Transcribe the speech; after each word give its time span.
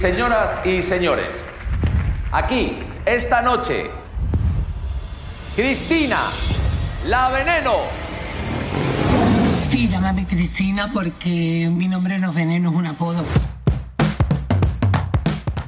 Señoras 0.00 0.64
y 0.64 0.80
señores, 0.80 1.36
aquí, 2.32 2.78
esta 3.04 3.42
noche, 3.42 3.90
Cristina, 5.54 6.16
la 7.06 7.28
veneno. 7.28 7.74
Sí, 9.70 9.88
llámame 9.90 10.26
Cristina 10.26 10.90
porque 10.90 11.68
mi 11.70 11.86
nombre 11.86 12.18
no 12.18 12.30
es 12.30 12.34
veneno, 12.34 12.70
es 12.70 12.76
un 12.76 12.86
apodo. 12.86 13.22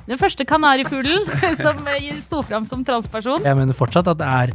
Den 0.07 0.19
første 0.19 0.47
kanarifuglen 0.47 1.29
som 1.63 1.77
sto 2.21 2.43
fram 2.43 2.65
som 2.65 2.85
transperson. 2.85 3.43
Jeg 3.45 3.57
mener 3.57 3.75
fortsatt 3.75 4.09
at 4.09 4.19
det 4.19 4.27
er 4.27 4.51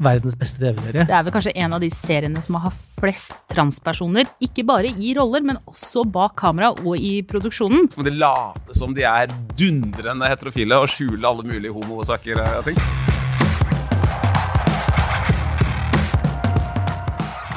verdens 0.00 0.38
beste 0.38 0.60
TV-serie. 0.60 1.04
Det 1.08 1.16
er 1.16 1.26
vel 1.26 1.34
kanskje 1.34 1.54
en 1.60 1.76
av 1.76 1.82
de 1.82 1.90
seriene 1.92 2.42
som 2.44 2.56
har 2.62 2.72
flest 2.72 3.36
transpersoner. 3.52 4.30
Ikke 4.42 4.64
bare 4.66 4.90
i 4.90 5.12
roller, 5.16 5.44
men 5.44 5.60
også 5.68 6.06
bak 6.08 6.36
kamera 6.40 6.72
og 6.72 6.96
i 6.96 7.20
produksjonen. 7.26 7.90
Så 7.92 8.00
må 8.00 8.08
de 8.08 8.16
late 8.16 8.76
som 8.76 8.96
de 8.96 9.04
er 9.06 9.30
dundrende 9.60 10.30
heterofile 10.30 10.80
og 10.80 10.90
skjule 10.90 11.28
alle 11.28 11.46
mulige 11.46 11.74
homosaker. 11.76 12.40
eh, 12.40 12.58
og 12.58 12.64
ting. 12.64 12.80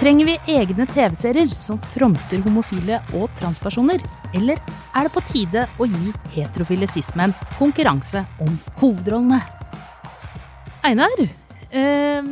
Trenger 0.03 0.25
vi 0.27 0.33
egne 0.52 0.85
TV-serier 0.89 1.52
som 1.55 1.77
fronter 1.94 2.41
homofile 2.44 2.97
og 3.16 3.30
transpersoner? 3.39 4.02
Eller 4.35 4.59
er 4.91 5.05
det 5.07 5.13
på 5.13 5.23
tide 5.30 5.63
å 5.80 5.88
gi 5.88 6.11
heterofile 6.33 6.89
cis-menn 6.91 7.31
konkurranse 7.55 8.25
om 8.44 8.57
hovedrollene? 8.81 9.39
Einar, 10.83 11.23
eh, 11.73 12.29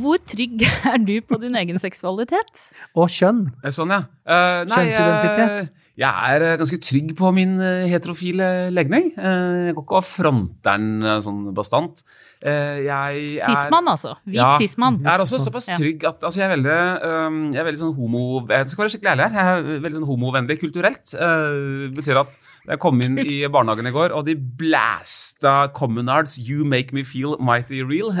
hvor 0.00 0.20
trygg 0.28 0.64
er 0.92 0.98
du 1.02 1.14
på 1.24 1.38
din 1.42 1.58
egen 1.60 1.78
seksualitet? 1.82 2.64
Og 2.94 3.10
kjønn. 3.12 3.46
Eh, 3.62 3.74
Sånn, 3.74 3.92
ja. 3.94 4.04
Uh, 4.24 4.64
nei, 4.68 4.86
Kjønnsidentitet. 4.88 5.70
Uh, 5.70 5.92
jeg 6.00 6.34
er 6.34 6.56
ganske 6.56 6.80
trygg 6.80 7.12
på 7.18 7.30
min 7.36 7.58
heterofile 7.90 8.70
legning. 8.72 9.10
Eh, 9.20 9.68
jeg 9.68 9.76
går 9.76 9.84
ikke 9.84 9.98
og 9.98 10.06
fronter 10.08 10.80
den 10.80 11.20
sånn 11.20 11.42
bastant. 11.56 12.00
Eh, 12.40 12.86
jeg 12.86 13.16
er 13.36 13.44
Cis-mann, 13.44 13.88
altså. 13.92 14.14
Hvit 14.24 14.38
Ja. 14.40 14.56
cis-mann. 14.56 14.96
Jeg 15.04 15.12
er 15.12 15.20
også 15.20 15.38
såpass 15.44 15.66
trygg 15.76 16.04
at 16.08 16.22
altså, 16.24 16.40
jeg 16.40 16.46
er 16.48 16.56
veldig, 16.56 16.78
um, 17.04 17.50
jeg 17.52 17.60
er 17.60 17.66
veldig 17.68 17.80
sånn 17.82 17.94
homo... 17.98 18.22
Jeg 18.48 18.70
skal 18.72 18.84
være 18.86 18.92
skikkelig 18.94 19.10
ærlig 19.12 19.26
her. 19.34 19.44
Jeg 19.44 19.76
er 19.76 19.82
veldig 19.84 19.98
sånn 19.98 20.08
homovennlig 20.08 20.56
kulturelt. 20.62 21.12
Uh, 21.20 21.92
betyr 21.92 22.20
at 22.22 22.38
jeg 22.70 22.80
kom 22.80 23.02
inn 23.04 23.18
i 23.20 23.42
barnehagen 23.52 23.90
i 23.90 23.92
går, 23.92 24.16
og 24.16 24.24
de 24.24 24.38
blæsta 24.40 25.68
Communards 25.76 26.38
'You 26.40 26.64
Make 26.64 26.96
Me 26.96 27.04
Feel 27.04 27.36
Mighty 27.36 27.82
Real'. 27.84 28.16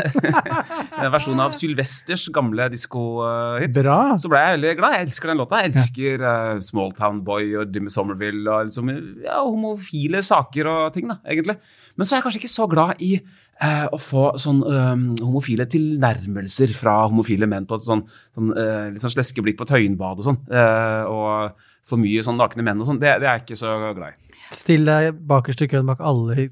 en 1.00 1.12
versjon 1.16 1.40
av 1.40 1.56
Sylvesters 1.56 2.28
gamle 2.28 2.68
diskohit. 2.68 3.72
Så 4.20 4.28
ble 4.28 4.44
jeg 4.44 4.58
veldig 4.60 4.76
glad. 4.76 4.98
Jeg 4.98 5.08
elsker 5.08 5.32
den 5.32 5.40
låta. 5.40 5.64
Jeg 5.64 5.72
elsker 5.72 6.20
uh, 6.20 6.60
Smalltown 6.60 7.24
Boy 7.24 7.54
og 7.56 7.72
Jimmy 7.72 7.88
Somerville 7.88 8.44
og 8.52 8.68
liksom, 8.68 8.92
ja, 9.24 9.40
homofile 9.40 10.20
saker 10.20 10.68
og 10.68 10.92
ting, 10.92 11.08
da, 11.08 11.22
egentlig. 11.24 11.56
Men 11.96 12.04
så 12.04 12.14
er 12.14 12.20
jeg 12.20 12.28
kanskje 12.28 12.44
ikke 12.44 12.58
så 12.60 12.68
glad 12.68 13.00
i 13.00 13.16
eh, 13.62 13.86
å 13.92 13.98
få 14.00 14.24
sånn 14.40 14.62
um, 14.64 15.04
homofile 15.20 15.66
tilnærmelser 15.70 16.72
fra 16.76 16.96
homofile 17.06 17.48
menn 17.50 17.68
på 17.68 17.78
et 17.78 17.86
sånn, 17.86 18.04
sånn 18.36 18.54
uh, 18.56 18.88
litt 18.90 19.04
sånn 19.04 19.14
sleskeblikk 19.14 19.60
på 19.60 19.68
Tøyenbadet 19.70 20.24
og 20.24 20.28
sånn. 20.30 20.40
Uh, 20.50 21.04
og 21.10 21.68
for 21.86 22.00
mye 22.00 22.24
sånn 22.24 22.40
nakne 22.40 22.64
menn 22.66 22.80
og 22.82 22.88
sånn. 22.88 23.00
Det, 23.02 23.16
det 23.22 23.28
er 23.28 23.38
jeg 23.38 23.46
ikke 23.46 23.60
så 23.62 23.76
glad 23.96 24.12
i. 24.12 24.36
Still 24.56 24.88
deg 24.88 25.22
bakerst 25.30 25.62
i 25.62 25.70
køen 25.70 25.88
bak 25.88 26.02
alle 26.02 26.48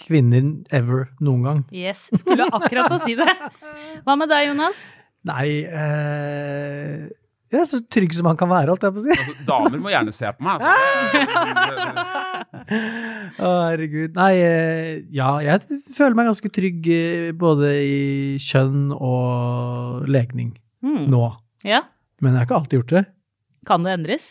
kvinner 0.00 0.52
ever 0.74 1.08
noen 1.20 1.46
gang. 1.46 1.62
Yes, 1.74 2.06
skulle 2.22 2.46
akkurat 2.48 2.92
å 2.94 3.00
si 3.02 3.16
det. 3.18 3.28
Hva 4.06 4.16
med 4.18 4.30
deg, 4.32 4.48
Jonas? 4.50 4.78
Nei 5.28 5.48
eh, 5.68 7.10
Er 7.50 7.64
så 7.66 7.80
trygg 7.90 8.12
som 8.14 8.28
han 8.30 8.36
kan 8.38 8.46
være, 8.50 8.70
holdt 8.70 8.84
jeg 8.86 8.94
på 8.94 9.00
å 9.00 9.04
si. 9.04 9.14
Altså, 9.16 9.32
damer 9.48 9.80
må 9.82 9.90
gjerne 9.90 10.12
se 10.14 10.28
på 10.36 10.44
meg. 10.46 10.62
Altså. 10.62 12.04
Å, 13.42 13.48
herregud. 13.66 14.14
Nei, 14.14 14.34
eh, 14.38 14.90
ja, 15.14 15.32
jeg 15.42 15.80
føler 15.96 16.14
meg 16.18 16.28
ganske 16.30 16.50
trygg 16.54 16.86
eh, 16.94 17.30
både 17.34 17.72
i 17.82 18.36
kjønn 18.44 18.92
og 18.94 20.06
legning 20.10 20.52
mm. 20.86 21.08
nå. 21.10 21.24
Ja, 21.66 21.82
Men 22.22 22.36
jeg 22.36 22.38
har 22.38 22.46
ikke 22.46 22.60
alltid 22.60 22.78
gjort 22.78 22.94
det. 22.94 23.04
kan 23.66 23.82
det 23.84 23.96
endres? 23.98 24.28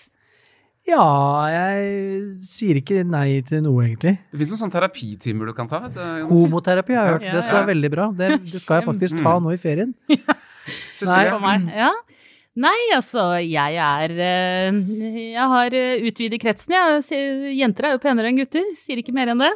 Ja, 0.88 1.04
jeg 1.52 2.30
sier 2.40 2.80
ikke 2.80 3.04
nei 3.04 3.42
til 3.46 3.66
noe, 3.66 3.84
egentlig. 3.84 4.16
Det 4.32 4.40
fins 4.40 4.54
noen 4.54 4.62
sånne 4.64 4.78
terapitimer 4.78 5.52
du 5.52 5.54
kan 5.58 5.68
ta. 5.70 5.82
vet 5.84 5.98
du. 5.98 6.04
Homoterapi 6.30 6.96
har 6.96 7.04
jeg 7.04 7.18
hørt. 7.18 7.28
Ja, 7.28 7.34
Det 7.36 7.44
skal 7.46 7.60
være 7.60 7.72
veldig 7.74 7.92
bra. 7.94 8.08
Det, 8.16 8.30
det 8.48 8.62
skal 8.64 8.80
jeg 8.80 8.88
faktisk 8.88 9.20
ta 9.20 9.36
nå 9.44 9.52
i 9.54 9.60
ferien. 9.60 9.92
Cecilie? 10.96 11.34
For 11.34 11.44
meg. 11.44 11.68
Ja. 11.76 11.92
Nei, 12.60 12.80
altså, 12.96 13.24
jeg 13.40 13.78
er 13.80 14.14
eh, 14.20 14.80
Jeg 15.32 15.48
har 15.54 15.76
eh, 15.78 16.04
utvidet 16.10 16.42
kretsen, 16.44 16.76
jeg. 16.76 17.56
Jenter 17.56 17.88
er 17.88 17.96
jo 17.96 18.04
penere 18.04 18.32
enn 18.32 18.40
gutter. 18.42 18.66
Sier 18.76 19.00
ikke 19.00 19.16
mer 19.16 19.32
enn 19.32 19.44
det. 19.46 19.54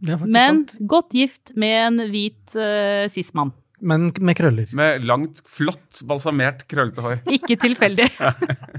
Det 0.00 0.14
er 0.14 0.22
Men 0.24 0.62
sant. 0.62 0.76
godt 0.88 1.12
gift 1.12 1.52
med 1.58 1.74
en 1.82 2.04
hvit 2.08 2.54
uh, 2.56 3.04
cis-mann. 3.12 3.52
Men 3.80 4.08
med 4.24 4.36
krøller. 4.38 4.70
Med 4.76 5.04
langt, 5.04 5.42
flott, 5.50 6.00
balsamert, 6.08 6.64
krøllete 6.70 7.02
hår. 7.04 7.18
Ikke 7.36 7.58
tilfeldig. 7.60 8.08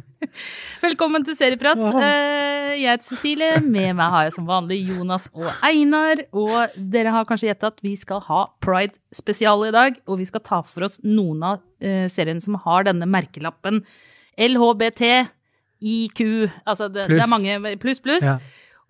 Velkommen 0.86 1.26
til 1.26 1.38
Serieprat. 1.38 1.80
Eh, 2.02 2.74
jeg 2.82 2.90
heter 2.90 3.06
Cecilie. 3.06 3.52
Med 3.62 3.94
meg 4.00 4.14
har 4.14 4.28
jeg 4.28 4.36
som 4.38 4.50
vanlig 4.50 4.80
Jonas 4.90 5.30
og 5.38 5.48
Einar. 5.66 6.24
Og 6.34 6.78
dere 6.78 7.14
har 7.14 7.30
kanskje 7.30 7.52
gjettet 7.52 7.70
at 7.76 7.86
vi 7.86 7.94
skal 8.00 8.24
ha 8.26 8.44
Pride-spesial 8.66 9.68
i 9.70 9.74
dag. 9.76 10.02
Og 10.10 10.22
vi 10.24 10.30
skal 10.30 10.46
ta 10.46 10.64
for 10.66 10.88
oss 10.90 10.98
noen 11.06 11.46
av 11.46 11.62
uh, 11.62 12.06
seriene 12.12 12.44
som 12.44 12.58
har 12.66 12.90
denne 12.90 13.10
merkelappen 13.10 13.84
LHBT, 14.38 15.04
IQ 15.78 16.22
Altså 16.66 16.88
det, 16.90 17.06
det 17.12 17.22
er 17.22 17.30
mange 17.30 17.78
pluss, 17.82 18.02
pluss. 18.02 18.26
Ja. 18.26 18.40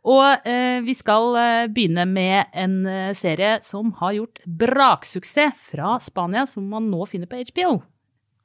Og 0.08 0.48
eh, 0.48 0.80
vi 0.86 0.96
skal 0.96 1.36
eh, 1.36 1.66
begynne 1.74 2.06
med 2.08 2.54
en 2.56 2.80
eh, 2.88 3.12
serie 3.18 3.58
som 3.66 3.92
har 4.00 4.16
gjort 4.16 4.40
braksuksess 4.48 5.60
fra 5.74 5.98
Spania, 6.04 6.46
som 6.48 6.68
man 6.72 6.88
nå 6.92 7.08
finner 7.12 7.28
på 7.28 7.42
HBO. 7.52 7.82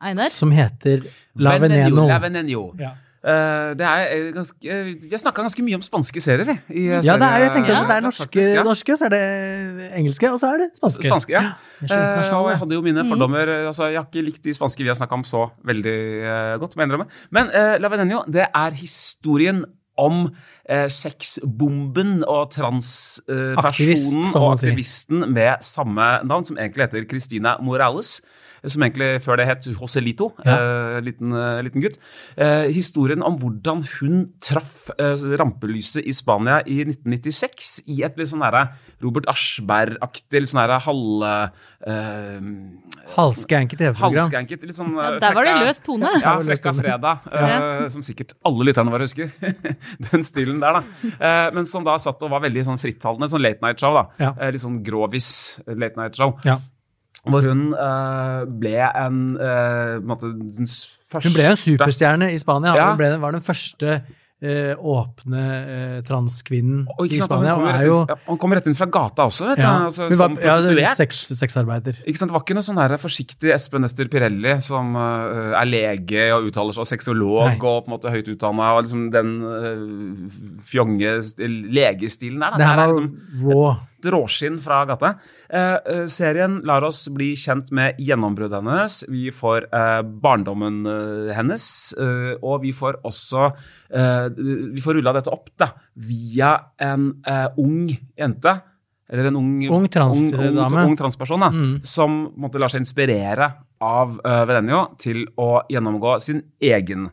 Einar? 0.03 0.35
Som 0.35 0.51
heter 0.51 1.05
La 1.39 1.55
Veneno. 1.63 2.09
La 2.11 2.19
Veneno. 2.23 2.67
Ja. 2.81 2.97
Uh, 3.23 3.71
det 3.79 3.87
ganske, 4.35 4.67
uh, 4.67 4.87
vi 4.99 5.11
har 5.13 5.21
snakka 5.23 5.45
ganske 5.45 5.63
mye 5.63 5.77
om 5.79 5.83
spanske 5.87 6.19
serier. 6.19 6.57
I, 6.67 6.89
Ja, 7.07 7.15
det 7.15 7.29
er, 7.29 7.43
jeg 7.45 7.53
tenker 7.55 7.71
Ja, 7.71 7.77
så 7.77 7.87
det 7.87 7.95
er 7.95 8.03
norske, 8.03 8.25
faktisk, 8.25 8.51
ja. 8.51 8.65
norske, 8.67 8.97
så 8.99 9.07
er 9.07 9.13
det 9.15 9.91
engelske, 10.01 10.27
og 10.35 10.41
så 10.43 10.49
er 10.51 10.65
det 10.65 10.67
spanske. 10.81 11.07
Spanske, 11.07 11.37
ja. 11.37 11.53
Internasjonale. 11.85 12.41
og 12.41 12.51
jeg 12.51 12.59
hadde 12.65 12.75
jo 12.75 12.83
mine 12.83 13.05
fordommer. 13.07 13.53
eh, 13.55 13.69
altså 13.71 13.93
Jeg 13.93 14.01
har 14.01 14.09
ikke 14.11 14.27
likt 14.27 14.43
de 14.43 14.57
spanske 14.59 14.83
vi 14.83 14.91
har 14.91 14.99
snakka 14.99 15.15
om 15.15 15.23
så 15.23 15.45
veldig 15.71 15.95
godt. 16.59 16.75
Men 17.31 17.55
eh, 17.55 17.77
La 17.79 17.93
Veneno, 17.95 18.25
det 18.27 18.49
er 18.51 18.75
historien 18.75 19.63
om 20.03 20.27
eh, 20.67 20.89
sexbomben 20.91 22.21
og 22.27 22.51
transpersonen 22.55 23.63
Aktivist, 23.63 24.19
og 24.35 24.53
aktivisten 24.53 25.25
si. 25.25 25.33
med 25.39 25.67
samme 25.67 26.13
navn, 26.29 26.47
som 26.49 26.59
egentlig 26.59 26.89
heter 26.89 27.09
Christina 27.11 27.57
Morales. 27.63 28.19
Som 28.65 28.83
egentlig 28.83 29.21
før 29.25 29.37
det 29.41 29.47
het 29.49 29.65
Joselito, 29.67 30.33
Ja. 30.45 30.55
eh, 30.97 31.01
liten, 31.03 31.33
eh, 31.35 31.63
liten 31.67 31.83
gutt. 31.83 31.97
Eh, 32.37 32.69
historien 32.73 33.23
om 33.23 33.37
hvordan 33.39 33.83
hun 34.01 34.33
traff 34.41 34.89
eh, 34.99 35.15
rampelyset 35.39 36.07
i 36.07 36.13
Spania 36.15 36.61
i 36.67 36.85
1996 36.85 37.83
i 37.89 38.03
et 38.05 38.17
litt 38.17 38.29
sånn 38.31 38.41
derre 38.45 38.69
Robert 39.03 39.27
Aschberg-aktig, 39.27 40.41
litt 40.45 40.49
sånn 40.53 40.63
derre 40.63 40.79
halv... 40.81 41.25
Eh, 41.83 42.41
Halvskanky 43.17 43.77
TV-program. 43.77 44.31
Litt 44.63 44.77
sånn 44.79 44.95
Ja, 44.97 45.19
der 45.21 45.35
var 45.35 45.45
det 45.45 45.55
løs 45.67 45.81
tone. 45.85 46.13
Ja, 46.23 46.37
Frekka 46.47 46.73
fredag, 46.77 47.27
eh, 47.33 47.89
som 47.93 48.03
sikkert 48.07 48.33
alle 48.47 48.69
lytterne 48.69 48.93
våre 48.95 49.09
husker. 49.09 49.33
Den 50.13 50.23
stilen 50.27 50.61
der, 50.63 50.79
da. 50.79 50.83
Eh, 51.19 51.51
men 51.57 51.67
som 51.67 51.85
da 51.85 51.97
satt 51.99 52.23
og 52.23 52.31
var 52.31 52.45
veldig 52.47 52.65
sånn 52.71 52.79
frittalende. 52.81 53.29
Sånn 53.33 53.43
late 53.43 53.61
night 53.65 53.83
show, 53.83 53.93
da. 53.99 54.07
Ja. 54.23 54.33
Eh, 54.39 54.53
litt 54.55 54.63
sånn 54.65 54.81
grovis 54.87 55.59
late 55.67 55.99
night 55.99 56.17
show. 56.17 56.37
Ja. 56.47 56.59
Hvor 57.31 57.45
hun 57.47 57.69
uh, 57.77 58.43
ble 58.59 58.81
en 58.83 59.21
uh, 59.39 60.01
måte, 60.03 60.33
den 60.35 60.67
første 60.67 61.29
Hun 61.29 61.37
ble 61.37 61.53
en 61.53 61.61
superstjerne 61.61 62.33
i 62.35 62.41
Spania. 62.43 62.75
Ja. 62.75 62.89
Hun 62.91 62.99
ble, 62.99 63.13
var 63.23 63.37
den 63.37 63.45
første 63.47 63.93
uh, 64.03 64.73
åpne 64.91 65.45
transkvinnen 66.09 66.81
i 66.83 67.13
hun 67.13 67.23
Spania. 67.23 67.53
Og 67.55 67.61
kommer 67.61 67.79
er 67.79 67.87
jo 67.87 68.01
rett 68.09 68.27
hun 68.27 68.41
kommer 68.43 68.59
rett 68.59 68.67
inn 68.73 68.75
fra 68.75 68.89
gata 68.91 69.29
også, 69.31 69.53
vet 69.53 69.61
du. 69.61 69.63
ja, 69.63 69.77
Altså, 69.87 70.09
hun 70.09 70.19
som 70.19 70.35
var, 70.35 70.75
ja, 70.75 70.97
seks, 70.99 71.21
sex, 71.29 71.39
sexarbeider. 71.45 72.03
Ikke 72.03 72.25
sant, 72.25 72.33
Det 72.33 72.39
var 72.41 72.43
ikke 72.43 72.59
noe 72.59 72.67
sånn 72.73 72.83
her 72.83 72.97
forsiktig 73.05 73.55
Espen 73.55 73.87
Ester 73.87 74.11
Pirelli 74.11 74.57
som 74.67 74.99
er 74.99 75.71
lege 75.71 76.27
og 76.35 76.51
uttaler 76.51 76.75
seg, 76.75 76.83
og 76.83 76.91
sexolog 76.91 77.53
Nei. 77.53 77.55
og 77.61 77.87
på 77.87 77.93
en 77.93 77.95
måte 77.95 78.17
høyt 78.17 78.33
utdanna, 78.35 78.73
og 78.75 78.83
liksom 78.89 79.07
den 79.15 79.33
fjonge 80.75 81.15
legestilen 81.39 82.43
der. 82.43 82.59
Det 82.59 82.67
her 82.67 82.75
er 82.75 82.83
var 82.83 82.95
liksom 82.97 83.11
raw. 83.47 83.65
et 83.79 83.89
råskinn 84.11 84.59
fra 84.63 84.85
gata. 84.89 85.15
Eh, 85.49 85.77
eh, 85.87 86.07
serien 86.11 86.61
lar 86.67 86.83
oss 86.89 87.05
bli 87.13 87.33
kjent 87.37 87.71
med 87.73 87.99
gjennombruddet 88.03 88.59
hennes. 88.63 89.05
Vi 89.09 89.31
får 89.35 89.69
eh, 89.73 90.03
barndommen 90.03 90.81
eh, 90.87 91.35
hennes, 91.37 91.67
eh, 91.99 92.35
og 92.43 92.63
vi 92.63 92.73
får 92.73 93.01
også 93.05 93.51
Vi 93.93 94.81
får 94.81 94.95
rulla 94.97 95.13
dette 95.13 95.29
opp 95.29 95.51
da, 95.61 95.67
via 96.01 96.55
en 96.81 97.11
ung 97.61 97.91
jente. 98.17 98.55
Eller 99.13 99.27
en 99.29 99.37
ung, 99.37 99.59
Ung 99.69 99.85
transdame. 99.93 100.49
ung, 100.49 100.87
ung, 100.87 100.97
transperson 100.97 101.41
da, 101.45 101.51
Mm. 101.53 101.75
som 101.85 102.33
måtte 102.41 102.59
lar 102.59 102.73
seg 102.73 102.81
inspirere 102.81 103.51
av 103.85 104.15
uh, 104.25 104.45
Venenio 104.49 104.97
til 104.97 105.27
å 105.37 105.61
gjennomgå 105.69 106.15
sin 106.25 106.41
egen 106.59 107.11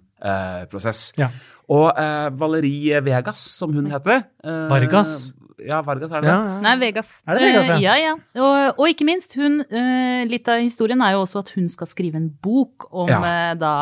prosess. 0.72 1.10
Ja. 1.20 1.30
Og 1.70 1.92
eh, 2.00 2.30
Valerie 2.36 3.00
Vegas, 3.06 3.40
som 3.60 3.72
hun 3.76 3.86
heter 3.92 4.24
eh, 4.44 4.64
Vargas? 4.72 5.34
Ja, 5.68 5.82
Vargas, 5.86 6.12
er 6.12 6.22
det 6.22 6.30
Ja, 6.30 6.38
det? 6.44 6.52
ja. 6.54 6.62
Nei, 6.62 6.76
Vegas. 6.82 7.10
Er 7.28 7.36
det 7.40 7.44
Vegas, 7.48 7.68
ja? 7.70 7.78
Ja, 7.80 7.96
ja. 7.98 8.14
Og, 8.44 8.80
og 8.80 8.88
ikke 8.92 9.06
minst, 9.08 9.36
hun, 9.40 9.60
eh, 9.70 10.24
litt 10.30 10.48
av 10.48 10.60
historien 10.64 11.02
er 11.02 11.14
jo 11.18 11.24
også 11.26 11.40
at 11.44 11.50
hun 11.56 11.68
skal 11.70 11.88
skrive 11.92 12.16
en 12.22 12.30
bok 12.44 12.88
om 12.92 13.10
Ja. 13.10 13.20
eh, 13.24 13.54
da 13.60 13.74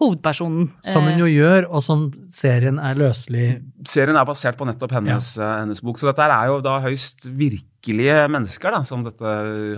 hovedpersonen. 0.00 0.70
Som 0.84 1.04
hun 1.08 1.14
Eh, 1.14 1.18
jo 1.24 1.26
gjør, 1.30 1.66
og 1.70 1.82
som 1.82 2.10
serien 2.28 2.78
er 2.78 2.94
løselig 2.94 3.62
Serien 3.86 4.16
er 4.18 4.24
basert 4.26 4.56
på 4.58 4.66
nettopp 4.66 4.90
hennes, 4.92 5.36
hennes 5.38 5.80
bok, 5.80 5.96
så 5.98 6.08
dette 6.10 6.24
er 6.26 6.46
jo 6.48 6.60
da 6.60 6.80
høyst 6.82 7.26
virkelige 7.30 8.16
mennesker 8.28 8.72
da, 8.74 8.80
som 8.82 9.04
dette 9.06 9.22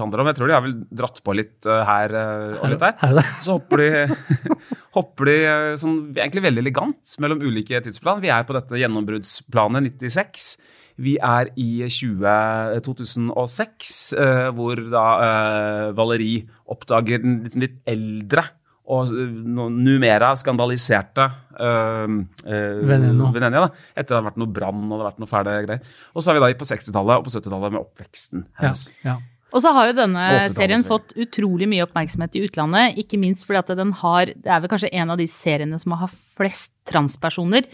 handler 0.00 0.20
om. 0.22 0.26
Jeg 0.30 0.36
tror 0.38 0.48
de 0.48 0.54
har 0.56 0.62
vel 0.64 0.76
dratt 0.90 1.20
på 1.22 1.34
litt 1.36 1.62
her 1.68 2.14
og 2.62 2.70
litt 2.70 2.80
der. 2.80 2.94
Er? 3.04 3.20
Så 3.44 3.58
hopper 3.58 3.76
de, 3.76 4.16
hopper 4.96 5.24
de 5.28 5.36
sånn, 5.76 5.98
egentlig 6.16 6.42
veldig 6.46 6.62
elegant 6.64 7.14
mellom 7.20 7.42
ulike 7.44 7.82
tidsplan. 7.84 8.22
Vi 8.24 8.32
er 8.32 8.44
på 8.48 8.56
dette 8.56 8.80
gjennombruddsplanet 8.80 9.92
96. 10.00 10.56
Vi 10.98 11.14
er 11.22 11.52
i 11.54 11.70
20, 11.86 12.80
2006, 12.86 13.96
eh, 14.18 14.48
hvor 14.56 14.80
da 14.90 15.06
eh, 15.24 15.84
Valerie 15.98 16.46
oppdager 16.68 17.22
den 17.22 17.42
liksom 17.44 17.62
litt 17.62 17.78
eldre 17.88 18.48
og 18.88 19.12
eh, 19.12 19.32
numera 19.68 20.32
skandaliserte 20.38 21.26
eh, 21.60 22.04
eh, 22.48 22.84
Veneno. 22.88 23.32
Venenia, 23.34 23.66
da, 23.66 23.88
etter 23.94 24.14
det 24.14 24.18
hadde 24.18 24.28
vært 24.30 24.42
noe 24.42 24.54
brann 24.58 24.84
og 24.86 24.92
det 24.92 24.98
hadde 24.98 25.08
vært 25.10 25.24
noe 25.24 25.32
fæle 25.32 25.56
greier. 25.66 25.96
Og 26.14 26.24
så 26.24 26.32
er 26.32 26.38
vi 26.38 26.44
da 26.44 26.52
på 26.60 26.70
60-tallet 26.70 27.20
og 27.20 27.26
på 27.26 27.34
70-tallet 27.34 27.74
med 27.74 27.82
oppveksten 27.82 28.46
hennes. 28.60 28.88
ja. 29.06 29.18
Og 29.48 29.62
så 29.64 29.70
har 29.72 29.86
jo 29.88 29.94
denne 29.96 30.22
serien 30.52 30.82
fått 30.84 31.14
utrolig 31.16 31.64
mye 31.70 31.86
oppmerksomhet 31.86 32.34
i 32.36 32.42
utlandet, 32.44 32.98
ikke 33.00 33.16
minst 33.16 33.46
fordi 33.48 33.62
at 33.62 33.70
den 33.78 33.94
har 33.96 34.28
Det 34.28 34.50
er 34.52 34.60
vel 34.60 34.68
kanskje 34.68 34.90
en 34.92 35.14
av 35.14 35.16
de 35.16 35.24
seriene 35.24 35.78
som 35.80 35.94
har 35.96 36.10
flest 36.12 36.74
transpersoner. 36.88 37.64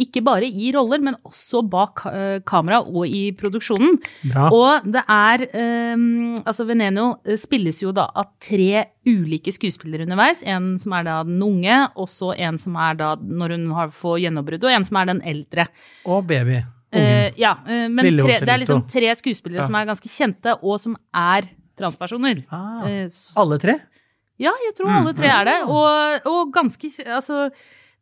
Ikke 0.00 0.24
bare 0.26 0.48
i 0.50 0.72
roller, 0.74 0.98
men 1.06 1.14
også 1.22 1.60
bak 1.70 2.00
eh, 2.10 2.40
kamera 2.42 2.80
og 2.82 3.06
i 3.06 3.28
produksjonen. 3.38 4.00
Bra. 4.26 4.48
Og 4.50 4.88
det 4.90 5.04
er 5.06 5.44
um, 5.94 6.34
Altså, 6.42 6.66
Veneno 6.66 7.04
eh, 7.22 7.38
spilles 7.38 7.78
jo 7.84 7.92
da 7.94 8.08
av 8.10 8.32
tre 8.42 8.88
ulike 9.06 9.54
skuespillere 9.54 10.02
underveis. 10.02 10.42
En 10.50 10.72
som 10.82 10.96
er 10.98 11.06
da 11.06 11.20
den 11.28 11.38
unge, 11.46 11.76
og 11.94 12.10
så 12.10 12.32
en 12.34 12.58
som 12.58 12.74
er 12.82 12.98
da 12.98 13.12
når 13.22 13.54
hun 13.54 13.68
har 13.78 13.92
får 13.94 14.18
gjennombrudd, 14.24 14.66
og 14.66 14.74
en 14.74 14.88
som 14.88 14.98
er 14.98 15.12
den 15.12 15.22
eldre. 15.30 15.68
Og 16.10 16.26
baby. 16.26 16.58
Uh, 16.94 17.30
ja, 17.38 17.54
Uh, 17.62 17.86
men 17.90 18.06
tre, 18.18 18.36
det 18.42 18.50
er 18.50 18.60
liksom 18.62 18.84
tre 18.90 19.14
skuespillere 19.18 19.62
Ja. 19.62 19.66
som 19.66 19.78
er 19.78 19.86
ganske 19.88 20.10
kjente, 20.10 20.58
og 20.62 20.78
som 20.82 20.98
er 21.14 21.48
transpersoner. 21.78 22.44
Ah, 22.50 22.82
uh, 22.86 23.06
alle 23.42 23.58
tre? 23.62 23.78
ja, 24.38 24.50
jeg 24.66 24.74
tror 24.74 24.90
alle 24.90 25.14
tre 25.14 25.30
er 25.30 25.44
det. 25.46 25.56
Og, 25.70 26.26
og 26.26 26.52
ganske 26.54 26.90
Altså, 27.06 27.50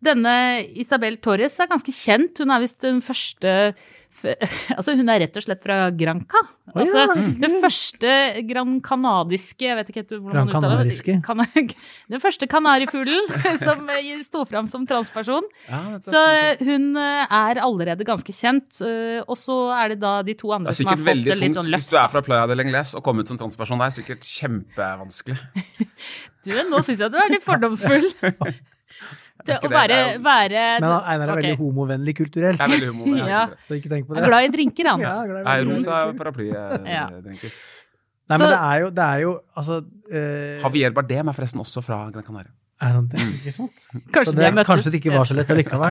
denne 0.03 0.37
Isabel 0.83 1.19
Torres 1.23 1.59
er 1.63 1.71
ganske 1.71 1.95
kjent. 1.95 2.43
Hun 2.43 2.55
er 2.55 2.63
visst 2.65 2.81
den 2.85 3.03
første 3.05 3.75
Altså, 4.77 4.95
hun 4.97 5.09
er 5.09 5.23
rett 5.25 5.37
og 5.39 5.45
slett 5.45 5.63
fra 5.65 5.77
Granca. 5.97 6.43
Altså, 6.73 7.05
oh, 7.05 7.13
ja. 7.17 7.29
Den 7.43 7.55
første 7.63 8.11
gran 8.49 8.77
canadiske 8.85 9.67
Jeg 9.67 9.79
vet 9.79 9.93
ikke 9.93 10.05
hvordan 10.19 10.49
man 10.49 10.57
uttaler 10.57 10.85
det. 10.87 11.17
Kan, 11.25 11.43
Den 12.13 12.23
første 12.23 12.49
kanarifuglen 12.51 13.31
som 13.67 13.89
eh, 13.93 14.13
sto 14.25 14.45
fram 14.49 14.69
som 14.71 14.87
transperson. 14.89 15.47
Ja, 15.69 15.83
Så 16.05 16.25
eh, 16.37 16.65
hun 16.67 16.93
eh, 17.01 17.25
er 17.27 17.63
allerede 17.63 18.07
ganske 18.09 18.35
kjent. 18.37 18.83
Og 19.27 19.37
så 19.39 19.59
er 19.77 19.95
det 19.95 20.03
da 20.03 20.19
de 20.27 20.37
to 20.39 20.53
andre 20.55 20.75
som 20.77 20.91
har 20.91 21.01
fått 21.01 21.09
veldig 21.09 21.31
det 21.31 21.39
litt 21.39 21.57
tungt 21.57 21.63
sånn 21.63 21.73
hvis 21.73 21.91
du 21.93 21.97
er 22.01 22.13
fra 22.13 22.25
Playa 22.25 22.49
del 22.51 22.65
Ingles 22.65 22.95
og 22.99 23.05
kommer 23.07 23.25
ut 23.25 23.33
som 23.33 23.41
transperson. 23.41 23.81
Det 23.81 23.89
er 23.89 23.97
sikkert 24.01 24.29
kjempevanskelig. 24.29 25.41
Du, 26.43 26.53
nå 26.69 26.83
syns 26.83 27.01
jeg 27.01 27.13
du 27.13 27.19
er 27.23 27.33
litt 27.33 27.47
fordomsfull. 27.47 28.11
Til 29.45 29.55
å 29.57 29.71
være, 29.73 29.89
det 29.89 29.99
er 29.99 30.13
jo- 30.15 30.23
være 30.27 30.63
Men 30.81 30.91
Einar 30.93 31.29
er 31.29 31.33
okay. 31.33 31.43
veldig 31.43 31.59
homovennlig 31.59 32.15
kulturelt, 32.17 32.59
Jeg 32.59 32.67
er 32.69 32.73
veldig 32.75 32.91
homovennlig. 32.93 33.29
Ja. 33.37 33.43
så 33.67 33.77
ikke 33.79 33.91
tenk 33.93 34.07
på 34.09 34.15
Jeg 34.17 34.25
er 34.25 34.29
glad 34.33 34.45
i 34.49 34.53
drinker, 34.57 34.91
han. 34.93 35.01
Ja, 35.01 35.15
glad 35.27 35.41
i 35.41 35.45
Nei, 35.45 35.57
drinker. 35.61 35.73
rosa 35.77 36.13
paraplydrinker. 36.23 36.89
Ja. 36.99 37.07
Nei, 37.13 38.37
Så- 38.39 38.45
men 38.47 38.51
det 38.53 38.59
er 38.63 38.81
jo, 38.81 38.91
det 38.91 39.05
er 39.05 39.21
jo 39.21 39.33
altså 39.57 39.85
eh, 40.11 40.61
Javier 40.63 40.91
Bardem 40.97 41.29
er 41.29 41.33
forresten 41.37 41.61
også 41.61 41.83
fra 41.85 42.11
Gran 42.11 42.23
Canaria. 42.25 42.53
Er 42.83 42.93
han 42.99 43.05
det? 43.07 43.21
Ikke 43.39 43.53
sant? 43.55 43.83
Kanskje 44.11 44.33
Så 44.33 44.37
de 44.37 44.43
det, 44.43 44.67
kanskje 44.67 44.91
det 44.91 45.01
ikke 45.03 45.13
var 45.15 45.25
så 45.29 45.35
lett 45.39 45.51
allikevel. 45.55 45.91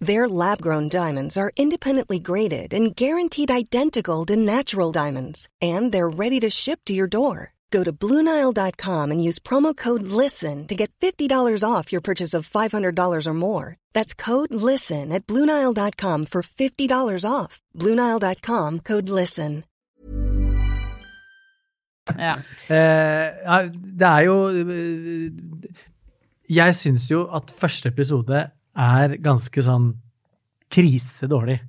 Their 0.00 0.28
lab 0.28 0.62
grown 0.62 0.88
diamonds 0.88 1.36
are 1.36 1.50
independently 1.56 2.20
graded 2.20 2.72
and 2.72 2.94
guaranteed 2.94 3.50
identical 3.50 4.24
to 4.26 4.36
natural 4.36 4.92
diamonds, 4.92 5.48
and 5.60 5.90
they're 5.90 6.08
ready 6.08 6.38
to 6.40 6.50
ship 6.50 6.80
to 6.84 6.94
your 6.94 7.08
door. 7.08 7.54
Go 7.70 7.82
to 7.84 7.92
BlueNile.com 7.92 9.10
and 9.10 9.22
use 9.22 9.38
promo 9.38 9.76
code 9.76 10.02
LISTEN 10.02 10.66
to 10.68 10.74
get 10.74 10.90
$50 11.00 11.64
off 11.64 11.92
your 11.92 12.00
purchase 12.00 12.32
of 12.32 12.48
$500 12.48 13.26
or 13.26 13.34
more. 13.34 13.76
That's 13.92 14.14
code 14.14 14.54
LISTEN 14.54 15.12
at 15.12 15.26
BlueNile.com 15.26 16.26
for 16.26 16.42
$50 16.42 17.24
off. 17.30 17.60
BlueNile.com 17.76 18.80
code 18.80 19.08
LISTEN. 19.08 19.64
Ja. 22.16 22.38
Eh, 22.68 23.34
ja, 23.44 23.68
det 23.68 24.06
er 24.06 24.20
jo 24.24 24.36
eh, 24.48 25.30
Jeg 26.48 26.74
syns 26.74 27.10
jo 27.10 27.26
at 27.36 27.52
første 27.52 27.88
episode 27.92 28.46
er 28.78 29.16
ganske 29.22 29.62
sånn 29.64 29.90
krisedårlig. 30.70 31.60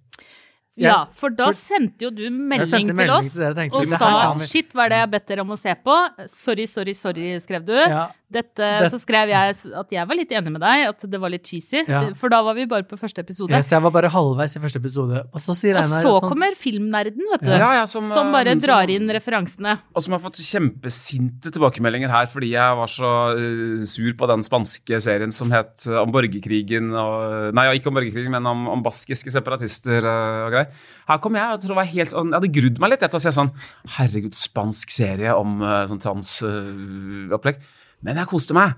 ja, 0.80 1.06
for 1.12 1.30
da 1.30 1.50
for- 1.50 1.58
sendte 1.58 2.06
jo 2.06 2.10
du 2.10 2.24
Jeg 2.24 2.32
melding 2.32 2.88
til 2.88 2.96
melding 2.96 3.12
oss 3.18 3.34
til 3.34 3.54
dere, 3.54 3.70
og 3.74 3.86
sa 3.86 4.38
'shit, 4.40 4.72
hva 4.74 4.86
er 4.86 4.90
det 4.90 4.96
jeg 4.96 5.06
har 5.08 5.12
bedt 5.20 5.28
dere 5.28 5.42
om 5.42 5.50
å 5.50 5.58
se 5.60 5.76
på'? 5.76 6.30
Sorry, 6.30 6.66
sorry, 6.66 6.94
sorry, 6.94 7.40
skrev 7.40 7.66
du. 7.66 7.74
Ja, 7.74 8.12
Dette, 8.32 8.62
Det- 8.62 8.92
så 8.94 9.00
skrev 9.02 9.28
jeg 9.30 9.56
at 9.74 9.90
jeg 9.92 10.06
var 10.08 10.16
litt 10.16 10.30
enig 10.30 10.52
med 10.54 10.62
deg, 10.62 10.88
at 10.90 11.02
det 11.10 11.20
var 11.20 11.30
litt 11.34 11.44
cheesy. 11.50 11.82
Ja. 11.88 12.14
For 12.14 12.30
da 12.30 12.44
var 12.46 12.54
vi 12.54 12.66
bare 12.70 12.84
på 12.84 12.94
første 13.00 13.20
episode. 13.26 13.50
yes, 13.50 13.70
jeg 13.72 13.82
var 13.82 13.90
bare 13.90 14.10
halvveis 14.14 14.56
i 14.56 14.60
første 14.62 14.78
episode, 14.78 15.24
og 15.34 15.40
så 15.42 15.56
sier 15.58 15.76
Og 15.78 15.84
Einar 15.84 16.04
så 16.04 16.12
han- 16.22 16.30
kommer 16.30 16.54
filmnerden, 16.56 17.26
vet 17.32 17.42
du. 17.42 17.50
Ja, 17.52 17.74
ja, 17.80 17.86
som, 17.86 18.06
som 18.12 18.28
eh, 18.28 18.32
bare 18.32 18.52
som- 18.54 18.60
drar 18.60 18.88
inn 18.94 19.10
referansene. 19.10 19.80
Og 19.96 20.04
som 20.04 20.14
har 20.14 20.20
fått 20.20 20.38
kjempesinte 20.46 21.50
tilbakemeldinger 21.52 22.10
her 22.10 22.26
fordi 22.28 22.52
jeg 22.52 22.76
var 22.78 22.86
så 22.88 23.34
uh, 23.34 23.84
sur 23.86 24.14
på 24.14 24.28
den 24.28 24.44
spanske 24.46 25.02
serien 25.02 25.32
som 25.34 25.50
het 25.52 25.88
eh, 25.88 25.98
om 25.98 26.12
borgerkrigen 26.12 26.94
og 26.94 27.54
Nei, 27.56 27.66
ikke 27.80 27.88
om 27.88 27.96
borgerkrigen, 27.98 28.30
men 28.32 28.46
om, 28.46 28.68
om 28.68 28.84
baskiske 28.84 29.32
separatister 29.34 30.06
uh, 30.06 30.46
og 30.46 30.52
greier. 30.54 30.68
Her 31.10 31.18
kom 31.18 31.34
jeg 31.34 31.50
og 31.50 31.60
tror 31.62 31.74
det 31.74 31.80
var 31.82 31.86
helt 31.96 32.10
sånn 32.14 32.30
Jeg 32.30 32.42
hadde 32.42 32.54
grudd 32.62 32.80
meg 32.80 32.90
litt 32.92 33.02
etter 33.10 33.18
å 33.18 33.22
se 33.26 33.34
sånn 33.34 33.52
Herregud, 33.98 34.34
spansk 34.38 34.92
serie 34.94 35.34
om 35.36 35.62
uh, 35.64 35.86
sånn 35.90 36.00
transopplegg. 36.00 37.58
Men 38.06 38.22
jeg 38.22 38.32
koste 38.32 38.56
meg. 38.58 38.78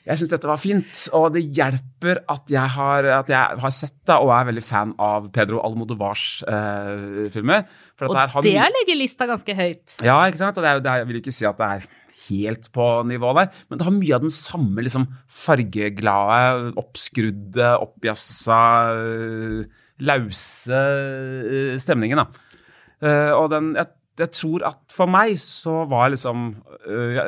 Jeg 0.00 0.16
syns 0.16 0.30
dette 0.32 0.48
var 0.48 0.58
fint, 0.58 1.00
og 1.14 1.26
det 1.34 1.42
hjelper 1.54 2.22
at 2.32 2.50
jeg 2.50 2.72
har, 2.74 3.06
at 3.20 3.28
jeg 3.30 3.60
har 3.62 3.72
sett 3.74 3.94
det 4.08 4.16
og 4.16 4.32
er 4.32 4.46
veldig 4.48 4.62
fan 4.64 4.94
av 5.02 5.28
Pedro 5.34 5.60
Almodovars 5.66 6.24
eh, 6.48 7.28
filmer. 7.34 7.66
For 8.00 8.08
Og 8.08 8.16
det 8.16 8.56
har 8.56 8.72
legger 8.74 8.98
lista 8.98 9.28
ganske 9.28 9.54
høyt. 9.54 10.00
ja, 10.06 10.16
ikke 10.26 10.40
sant? 10.40 10.56
Og 10.56 10.64
det 10.64 10.72
er, 10.72 10.82
det 10.82 10.92
er, 10.92 11.02
jeg 11.02 11.10
vil 11.10 11.20
ikke 11.20 11.36
si 11.36 11.46
at 11.48 11.60
det 11.60 11.68
er 11.68 11.86
helt 12.30 12.70
på 12.72 12.86
nivå 13.08 13.34
der, 13.38 13.52
men 13.68 13.80
det 13.80 13.86
har 13.86 13.96
mye 13.96 14.16
av 14.16 14.24
den 14.24 14.34
samme 14.34 14.84
liksom, 14.86 15.06
fargeglade, 15.28 16.72
oppskrudde, 16.80 17.70
oppjassa, 17.84 18.60
øh, 18.96 19.62
lause 20.00 20.80
øh, 20.80 21.76
stemningen. 21.80 22.24
Da. 22.24 22.26
Eh, 23.04 23.32
og 23.36 23.50
den, 23.52 23.74
jeg, 23.76 23.92
jeg 24.24 24.32
tror 24.36 24.64
at 24.68 24.78
for 24.92 25.10
meg 25.10 25.34
så 25.40 25.80
var 25.90 26.10
liksom 26.12 26.50
øh, 26.86 27.18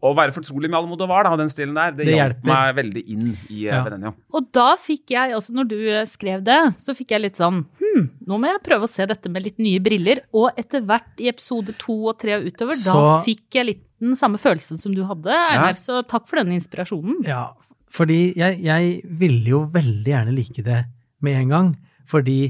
Å 0.00 0.12
være 0.16 0.34
fortrolig 0.34 0.70
med 0.70 0.78
Almodovar, 0.78 1.26
da, 1.26 1.34
den 1.40 1.50
stilen 1.52 1.76
der, 1.76 1.94
det, 1.96 2.06
Det 2.08 2.16
hjalp 2.16 2.46
meg 2.48 2.74
veldig 2.78 3.02
inn 3.14 3.26
i 3.48 3.64
Ja. 3.66 3.82
ja. 3.90 4.12
Og 4.34 4.48
da 4.54 4.68
fikk 4.80 5.14
jeg 5.14 5.34
også, 5.36 5.54
når 5.58 5.70
du 5.70 5.76
eh, 5.82 6.06
skrev 6.08 6.44
det, 6.46 6.58
så 6.80 6.94
fikk 6.96 7.14
jeg 7.16 7.24
litt 7.26 7.40
sånn 7.40 7.62
Hm, 7.80 8.06
nå 8.28 8.38
må 8.40 8.50
jeg 8.50 8.62
prøve 8.64 8.86
å 8.86 8.90
se 8.90 9.06
dette 9.08 9.30
med 9.32 9.44
litt 9.44 9.58
nye 9.62 9.80
briller. 9.82 10.22
Og 10.36 10.50
etter 10.60 10.84
hvert 10.86 11.20
i 11.22 11.28
episode 11.30 11.74
to 11.80 11.96
og 12.12 12.18
tre 12.20 12.38
og 12.38 12.46
utover, 12.48 12.78
da 12.86 13.20
fikk 13.26 13.58
jeg 13.58 13.68
litt 13.68 13.84
den 14.00 14.16
samme 14.16 14.40
følelsen 14.40 14.80
som 14.80 14.94
du 14.96 15.02
hadde, 15.08 15.34
Einar. 15.34 15.76
Så 15.78 16.00
takk 16.08 16.28
for 16.30 16.40
den 16.40 16.54
inspirasjonen. 16.56 17.20
Ja, 17.28 17.50
fordi 17.90 18.32
jeg, 18.38 18.60
jeg 18.64 19.00
ville 19.20 19.56
jo 19.56 19.64
veldig 19.72 20.12
gjerne 20.14 20.34
like 20.36 20.64
det 20.66 20.84
med 21.24 21.42
en 21.42 21.54
gang, 21.54 21.70
fordi 22.08 22.40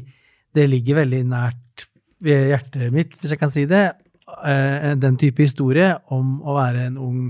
det 0.55 0.67
ligger 0.71 1.01
veldig 1.03 1.25
nært 1.31 1.59
ved 2.21 2.50
hjertet 2.53 2.93
mitt, 2.95 3.17
hvis 3.19 3.35
jeg 3.35 3.41
kan 3.41 3.53
si 3.53 3.65
det, 3.69 3.85
eh, 4.47 4.93
den 5.00 5.17
type 5.21 5.43
historie 5.43 5.95
om 6.15 6.39
å 6.43 6.57
være 6.59 6.87
en 6.91 6.99
ung 7.00 7.21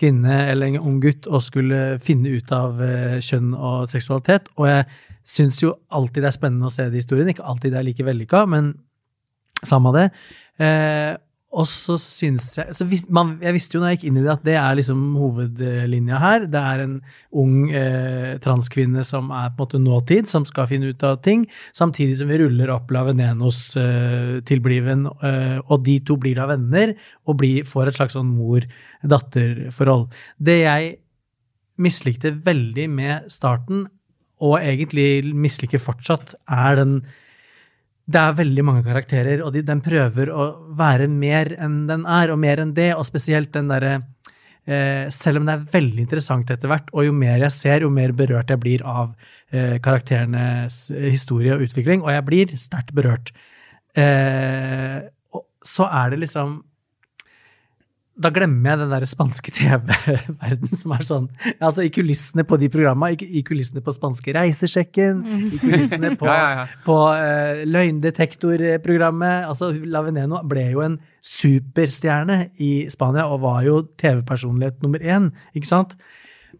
kvinne 0.00 0.36
eller 0.48 0.70
en 0.70 0.80
ung 0.80 1.00
gutt 1.02 1.28
og 1.28 1.42
skulle 1.44 1.98
finne 2.02 2.32
ut 2.32 2.52
av 2.56 2.80
eh, 2.84 3.18
kjønn 3.20 3.52
og 3.54 3.90
seksualitet. 3.92 4.48
Og 4.56 4.70
jeg 4.70 4.86
syns 5.28 5.60
jo 5.62 5.74
alltid 5.92 6.24
det 6.24 6.30
er 6.32 6.38
spennende 6.38 6.70
å 6.70 6.74
se 6.74 6.88
de 6.88 7.02
historiene. 7.02 7.34
Ikke 7.34 7.46
alltid 7.46 7.74
det 7.74 7.82
er 7.82 7.88
like 7.90 8.06
vellykka, 8.06 8.46
men 8.48 8.72
samme 9.60 9.92
det. 9.96 10.06
Og 11.50 11.66
så 11.66 11.96
syns 11.98 12.52
jeg 12.54 12.74
så 12.78 12.84
vis, 12.86 13.02
man, 13.10 13.32
Jeg 13.42 13.56
visste 13.56 13.74
jo 13.74 13.80
når 13.82 13.90
jeg 13.90 13.98
gikk 13.98 14.04
inn 14.06 14.18
i 14.20 14.22
det, 14.22 14.34
at 14.36 14.44
det 14.46 14.54
er 14.54 14.76
liksom 14.78 15.00
hovedlinja 15.18 16.20
her. 16.22 16.44
Det 16.46 16.60
er 16.60 16.82
en 16.84 16.92
ung 17.42 17.56
eh, 17.74 18.36
transkvinne 18.44 19.02
som 19.06 19.32
er 19.34 19.48
på 19.56 19.64
en 19.64 19.64
måte 19.64 19.80
nåtid, 19.82 20.30
som 20.30 20.46
skal 20.46 20.68
finne 20.70 20.92
ut 20.92 21.02
av 21.06 21.18
ting. 21.26 21.48
Samtidig 21.74 22.20
som 22.20 22.30
vi 22.30 22.38
ruller 22.38 22.70
opp 22.70 22.92
Lavenenos 22.94 23.58
eh, 23.82 24.38
eh, 24.38 25.58
og 25.66 25.84
de 25.88 25.96
to 26.06 26.18
blir 26.22 26.38
da 26.38 26.46
venner 26.52 26.94
og 27.26 27.40
blir, 27.42 27.66
får 27.66 27.90
et 27.90 27.98
slags 27.98 28.14
sånn 28.14 28.30
mor-datter-forhold. 28.30 30.06
Det 30.38 30.60
jeg 30.62 30.92
mislikte 31.82 32.36
veldig 32.46 32.86
med 32.94 33.32
starten, 33.32 33.88
og 34.40 34.60
egentlig 34.62 35.34
misliker 35.36 35.82
fortsatt, 35.82 36.36
er 36.48 36.78
den 36.78 36.94
det 38.10 38.20
er 38.20 38.38
veldig 38.38 38.64
mange 38.66 38.84
karakterer, 38.86 39.42
og 39.44 39.52
de, 39.54 39.62
den 39.66 39.82
prøver 39.84 40.32
å 40.32 40.46
være 40.78 41.08
mer 41.10 41.52
enn 41.60 41.84
den 41.90 42.06
er, 42.08 42.32
og 42.32 42.40
mer 42.42 42.62
enn 42.62 42.72
det, 42.76 42.92
og 42.96 43.06
spesielt 43.06 43.52
den 43.54 43.70
derre 43.70 44.00
eh, 44.64 45.06
Selv 45.14 45.40
om 45.40 45.46
det 45.46 45.54
er 45.54 45.68
veldig 45.76 46.04
interessant 46.06 46.50
etter 46.50 46.70
hvert, 46.70 46.90
og 46.94 47.06
jo 47.06 47.14
mer 47.16 47.38
jeg 47.44 47.54
ser, 47.54 47.84
jo 47.86 47.92
mer 47.92 48.14
berørt 48.16 48.50
jeg 48.50 48.62
blir 48.62 48.82
av 48.86 49.12
eh, 49.52 49.78
karakterenes 49.82 50.88
historie 51.10 51.54
og 51.54 51.68
utvikling, 51.68 52.02
og 52.02 52.12
jeg 52.14 52.26
blir 52.26 52.56
sterkt 52.58 52.94
berørt, 52.96 53.32
eh, 53.98 54.98
så 55.66 55.86
er 55.86 56.12
det 56.12 56.24
liksom 56.24 56.60
da 58.20 58.30
glemmer 58.34 58.72
jeg 58.72 58.80
den 58.82 58.92
der 58.92 59.06
spanske 59.08 59.52
TV-verden 59.54 60.76
som 60.76 60.94
er 60.96 61.04
sånn 61.06 61.28
Altså 61.56 61.86
i 61.86 61.92
kulissene 61.94 62.44
på 62.48 62.58
de 62.60 62.68
programma, 62.72 63.10
i, 63.14 63.42
kulissene 63.46 63.82
på 63.84 63.94
spanske 63.96 64.34
Reisesjekken, 64.36 65.22
i 65.24 65.60
kulissene 65.62 66.12
på, 66.20 66.28
Ja, 66.30 66.36
ja, 66.36 66.50
ja. 66.60 66.80
på 66.84 66.96
eh, 67.16 67.62
Løgndetektorprogrammet. 67.70 69.48
Altså 69.48 69.72
La 69.88 70.02
Veneno 70.04 70.42
ble 70.48 70.66
jo 70.74 70.84
en 70.84 70.98
superstjerne 71.24 72.42
i 72.60 72.72
Spania 72.92 73.26
og 73.30 73.42
var 73.44 73.62
jo 73.66 73.82
TV-personlighet 74.00 74.80
nummer 74.84 75.02
én, 75.04 75.30
ikke 75.56 75.70
sant? 75.70 75.96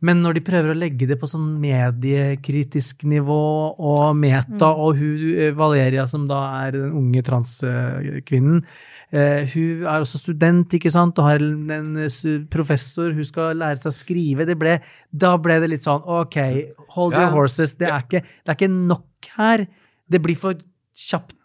Men 0.04 0.22
når 0.22 0.38
de 0.38 0.42
prøver 0.46 0.72
å 0.72 0.78
legge 0.78 1.08
det 1.10 1.18
på 1.20 1.28
sånn 1.28 1.48
mediekritisk 1.60 3.02
nivå 3.10 3.40
og 3.74 4.04
meta, 4.18 4.70
og 4.70 5.00
hun 5.00 5.24
eh, 5.34 5.50
Valeria, 5.56 6.06
som 6.10 6.28
da 6.30 6.40
er 6.62 6.76
den 6.78 6.94
unge 7.00 7.24
transkvinnen, 7.26 8.62
eh, 9.10 9.50
hun 9.50 9.82
er 9.84 9.98
også 9.98 10.22
student, 10.22 10.78
ikke 10.78 10.92
sant, 10.94 11.18
og 11.18 11.28
har 11.28 11.42
en, 11.42 11.98
professor, 12.52 13.10
hun 13.16 13.26
skal 13.26 13.58
lære 13.60 13.82
seg 13.82 13.90
å 13.90 13.98
skrive. 13.98 14.48
Det 14.48 14.56
ble, 14.60 14.78
da 15.10 15.34
ble 15.42 15.58
det 15.62 15.72
litt 15.74 15.86
sånn 15.86 16.06
OK, 16.06 16.38
hold 16.94 17.18
your 17.18 17.34
horses. 17.34 17.74
Det 17.80 17.90
er, 17.90 18.06
ikke, 18.06 18.24
det 18.24 18.54
er 18.54 18.60
ikke 18.60 18.72
nok 18.72 19.34
her. 19.36 19.66
Det 20.10 20.22
blir 20.22 20.38
for 20.38 20.58
kjapt 20.96 21.36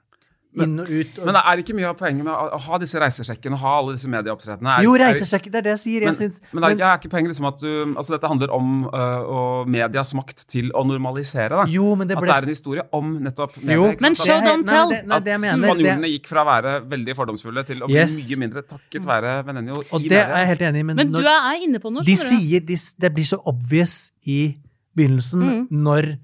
inn 0.63 0.79
og 0.79 0.87
ut. 0.89 1.19
Og, 1.19 1.25
Men 1.25 1.35
er 1.35 1.55
det 1.55 1.63
ikke 1.65 1.75
mye 1.75 1.89
av 1.89 1.97
poenget 1.99 2.23
med 2.23 2.33
å 2.33 2.59
ha 2.65 2.77
disse 2.79 2.99
reisesjekkene 3.01 3.53
og 3.57 3.59
ha 3.59 3.73
alle 3.79 3.95
disse 3.97 4.07
medieopptredenene? 4.07 4.75
Jo, 4.85 4.93
er- 4.95 5.03
reisesjekk, 5.05 5.49
det 5.51 5.55
er 5.55 5.65
det 5.67 5.73
jeg 5.75 5.81
sier. 5.83 6.05
Jeg 6.05 6.11
Men, 6.11 6.15
syns 6.19 6.41
men 6.53 6.63
det 6.77 6.81
er 6.85 6.97
ikke 6.99 7.11
poenget 7.11 7.29
liksom 7.33 7.47
at 7.49 7.59
du 7.59 7.71
Altså, 7.95 8.11
dette 8.15 8.27
handler 8.27 8.49
om 8.55 8.85
uh, 8.93 9.65
medias 9.65 10.13
makt 10.15 10.45
til 10.47 10.71
å 10.71 10.83
normalisere, 10.87 11.49
da. 11.49 11.65
Jo, 11.67 11.95
men 11.95 12.07
det 12.07 12.17
At 12.17 12.23
det 12.23 12.35
er 12.35 12.47
en 12.49 12.53
historie 12.55 12.83
om 12.91 13.13
nettopp 13.23 13.57
media. 13.61 13.75
Jo. 13.75 13.91
Men 14.01 14.15
show 14.15 14.39
don't 14.39 14.65
tell! 14.65 14.89
nei, 14.89 14.95
det- 14.99 15.07
nei, 15.07 15.19
det 15.19 15.33
at 15.33 15.41
mener, 15.41 15.67
spanjolene 15.67 16.01
det- 16.01 16.13
gikk 16.15 16.27
fra 16.27 16.43
å 16.43 16.47
være 16.49 16.73
veldig 16.89 17.15
fordomsfulle 17.15 17.65
til 17.65 17.79
å 17.81 17.87
bli 17.87 17.95
Yes. 17.95 18.15
mye 18.29 18.37
mindre 18.39 18.61
takket 18.63 19.03
være 19.05 19.43
Venenio 19.45 19.73
Og 19.91 20.01
det 20.01 20.11
er 20.21 20.35
jeg 20.45 20.47
helt 20.47 20.61
enig 20.61 20.79
i, 20.79 20.83
men, 20.83 20.95
Men 20.95 21.09
når, 21.11 21.21
du 21.21 21.27
er 21.27 21.63
inne 21.63 21.79
på 21.79 21.91
noe, 21.91 22.03
de 22.03 22.11
skjønner 22.15 22.39
du. 22.39 22.47
sier 22.47 22.59
de, 22.65 22.75
Det 22.99 23.13
blir 23.13 23.23
så 23.25 23.39
obvious 23.45 24.11
i 24.25 24.55
begynnelsen 24.95 25.67
når 25.71 26.17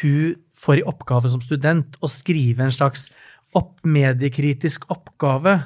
hun 0.00 0.36
får 0.62 0.78
i 0.78 0.84
oppgave 0.88 1.28
som 1.28 1.40
student 1.44 1.96
å 2.02 2.08
skrive 2.08 2.60
en 2.64 2.70
slags 2.70 3.08
opp, 3.58 3.74
mediekritisk 3.84 4.88
oppgave 4.92 5.58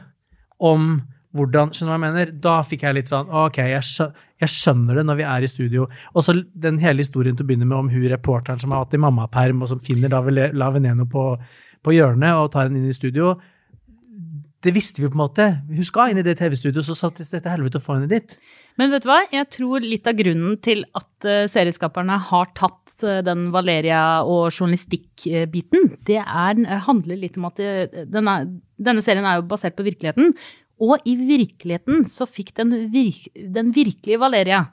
om 0.64 0.96
hvordan 1.36 1.72
Skjønner 1.74 1.90
du 1.90 1.92
hva 1.92 1.96
jeg 1.96 2.04
mener? 2.06 2.30
Da 2.46 2.54
fikk 2.64 2.86
jeg 2.86 2.96
litt 2.96 3.10
sånn 3.12 3.28
OK, 3.28 3.58
jeg, 3.68 3.84
skjø, 3.84 4.06
jeg 4.40 4.52
skjønner 4.52 4.96
det 4.96 5.02
når 5.04 5.18
vi 5.18 5.26
er 5.28 5.44
i 5.44 5.50
studio. 5.50 5.88
Og 6.14 6.24
så 6.24 6.32
den 6.66 6.78
hele 6.80 7.04
historien 7.04 7.36
til 7.36 7.44
å 7.44 7.50
begynne 7.50 7.68
med 7.68 7.76
om 7.76 7.90
hun 7.92 8.06
reporteren 8.08 8.62
som 8.62 8.72
har 8.72 8.86
hatt 8.86 8.96
i 8.96 9.02
mammaperm, 9.02 9.60
og 9.60 9.68
som 9.72 9.82
finner 9.84 10.12
da 10.12 10.22
Veneno 10.24 11.04
på, 11.12 11.26
på 11.84 11.96
hjørnet 11.96 12.40
og 12.40 12.48
tar 12.54 12.70
henne 12.70 12.80
inn 12.80 12.88
i 12.88 12.96
studio. 12.96 13.34
Det 14.64 14.72
visste 14.74 15.02
vi 15.02 15.08
på 15.10 15.16
en 15.18 15.20
måte. 15.20 15.46
Hun 15.68 15.86
skal 15.86 16.10
inn 16.10 16.20
i 16.20 16.24
det 16.24 16.38
TV-studioet, 16.40 16.86
så 16.88 16.96
satt 16.96 17.20
dette 17.20 17.52
helvete 17.52 17.78
å 17.78 17.84
få 17.84 17.98
henne 17.98 18.08
dit. 18.10 18.36
Men 18.80 18.92
vet 18.92 19.04
du 19.04 19.10
hva? 19.10 19.20
Jeg 19.32 19.48
tror 19.52 19.84
litt 19.84 20.08
av 20.08 20.16
grunnen 20.18 20.56
til 20.64 20.82
at 20.96 21.28
eh, 21.28 21.44
serieskaperne 21.50 22.16
har 22.30 22.50
tatt 22.56 23.04
eh, 23.04 23.22
den 23.26 23.50
Valeria- 23.54 24.24
og 24.24 24.48
journalistikkbiten, 24.48 25.90
det 26.08 26.20
er, 26.22 26.62
eh, 26.64 26.84
handler 26.88 27.20
litt 27.20 27.36
om 27.40 27.48
at 27.50 27.60
denne, 27.60 28.36
denne 28.80 29.04
serien 29.04 29.28
er 29.28 29.40
jo 29.40 29.48
basert 29.50 29.76
på 29.76 29.86
virkeligheten. 29.86 30.32
Og 30.82 31.04
i 31.08 31.14
virkeligheten 31.16 32.04
så 32.08 32.26
fikk 32.28 32.52
den, 32.58 32.74
virk, 32.92 33.30
den 33.32 33.70
virkelige 33.72 34.20
Valeria 34.20 34.66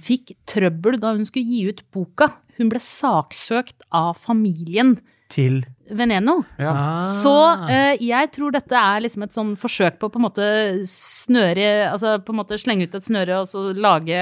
fikk 0.00 0.32
trøbbel 0.48 0.96
da 1.02 1.12
hun 1.12 1.26
skulle 1.28 1.52
gi 1.52 1.66
ut 1.68 1.82
boka. 1.92 2.30
Hun 2.56 2.70
ble 2.72 2.80
saksøkt 2.80 3.84
av 3.92 4.14
familien 4.20 4.96
Til 5.32 5.60
Veneno. 5.96 6.36
Ja. 6.60 6.72
Så 7.20 7.34
uh, 7.64 7.94
jeg 8.00 8.30
tror 8.34 8.54
dette 8.54 8.76
er 8.76 9.04
liksom 9.04 9.24
et 9.26 9.36
sånn 9.36 9.54
forsøk 9.60 9.98
på 10.00 10.08
å 10.08 10.12
på 10.12 10.20
en 10.20 10.26
måte 10.26 10.48
snøre 10.88 11.68
Altså 11.90 12.16
på 12.24 12.34
en 12.34 12.40
måte 12.40 12.58
slenge 12.60 12.86
ut 12.86 12.96
et 12.96 13.06
snøre 13.06 13.40
og 13.42 13.48
så 13.50 13.64
lage, 13.76 14.20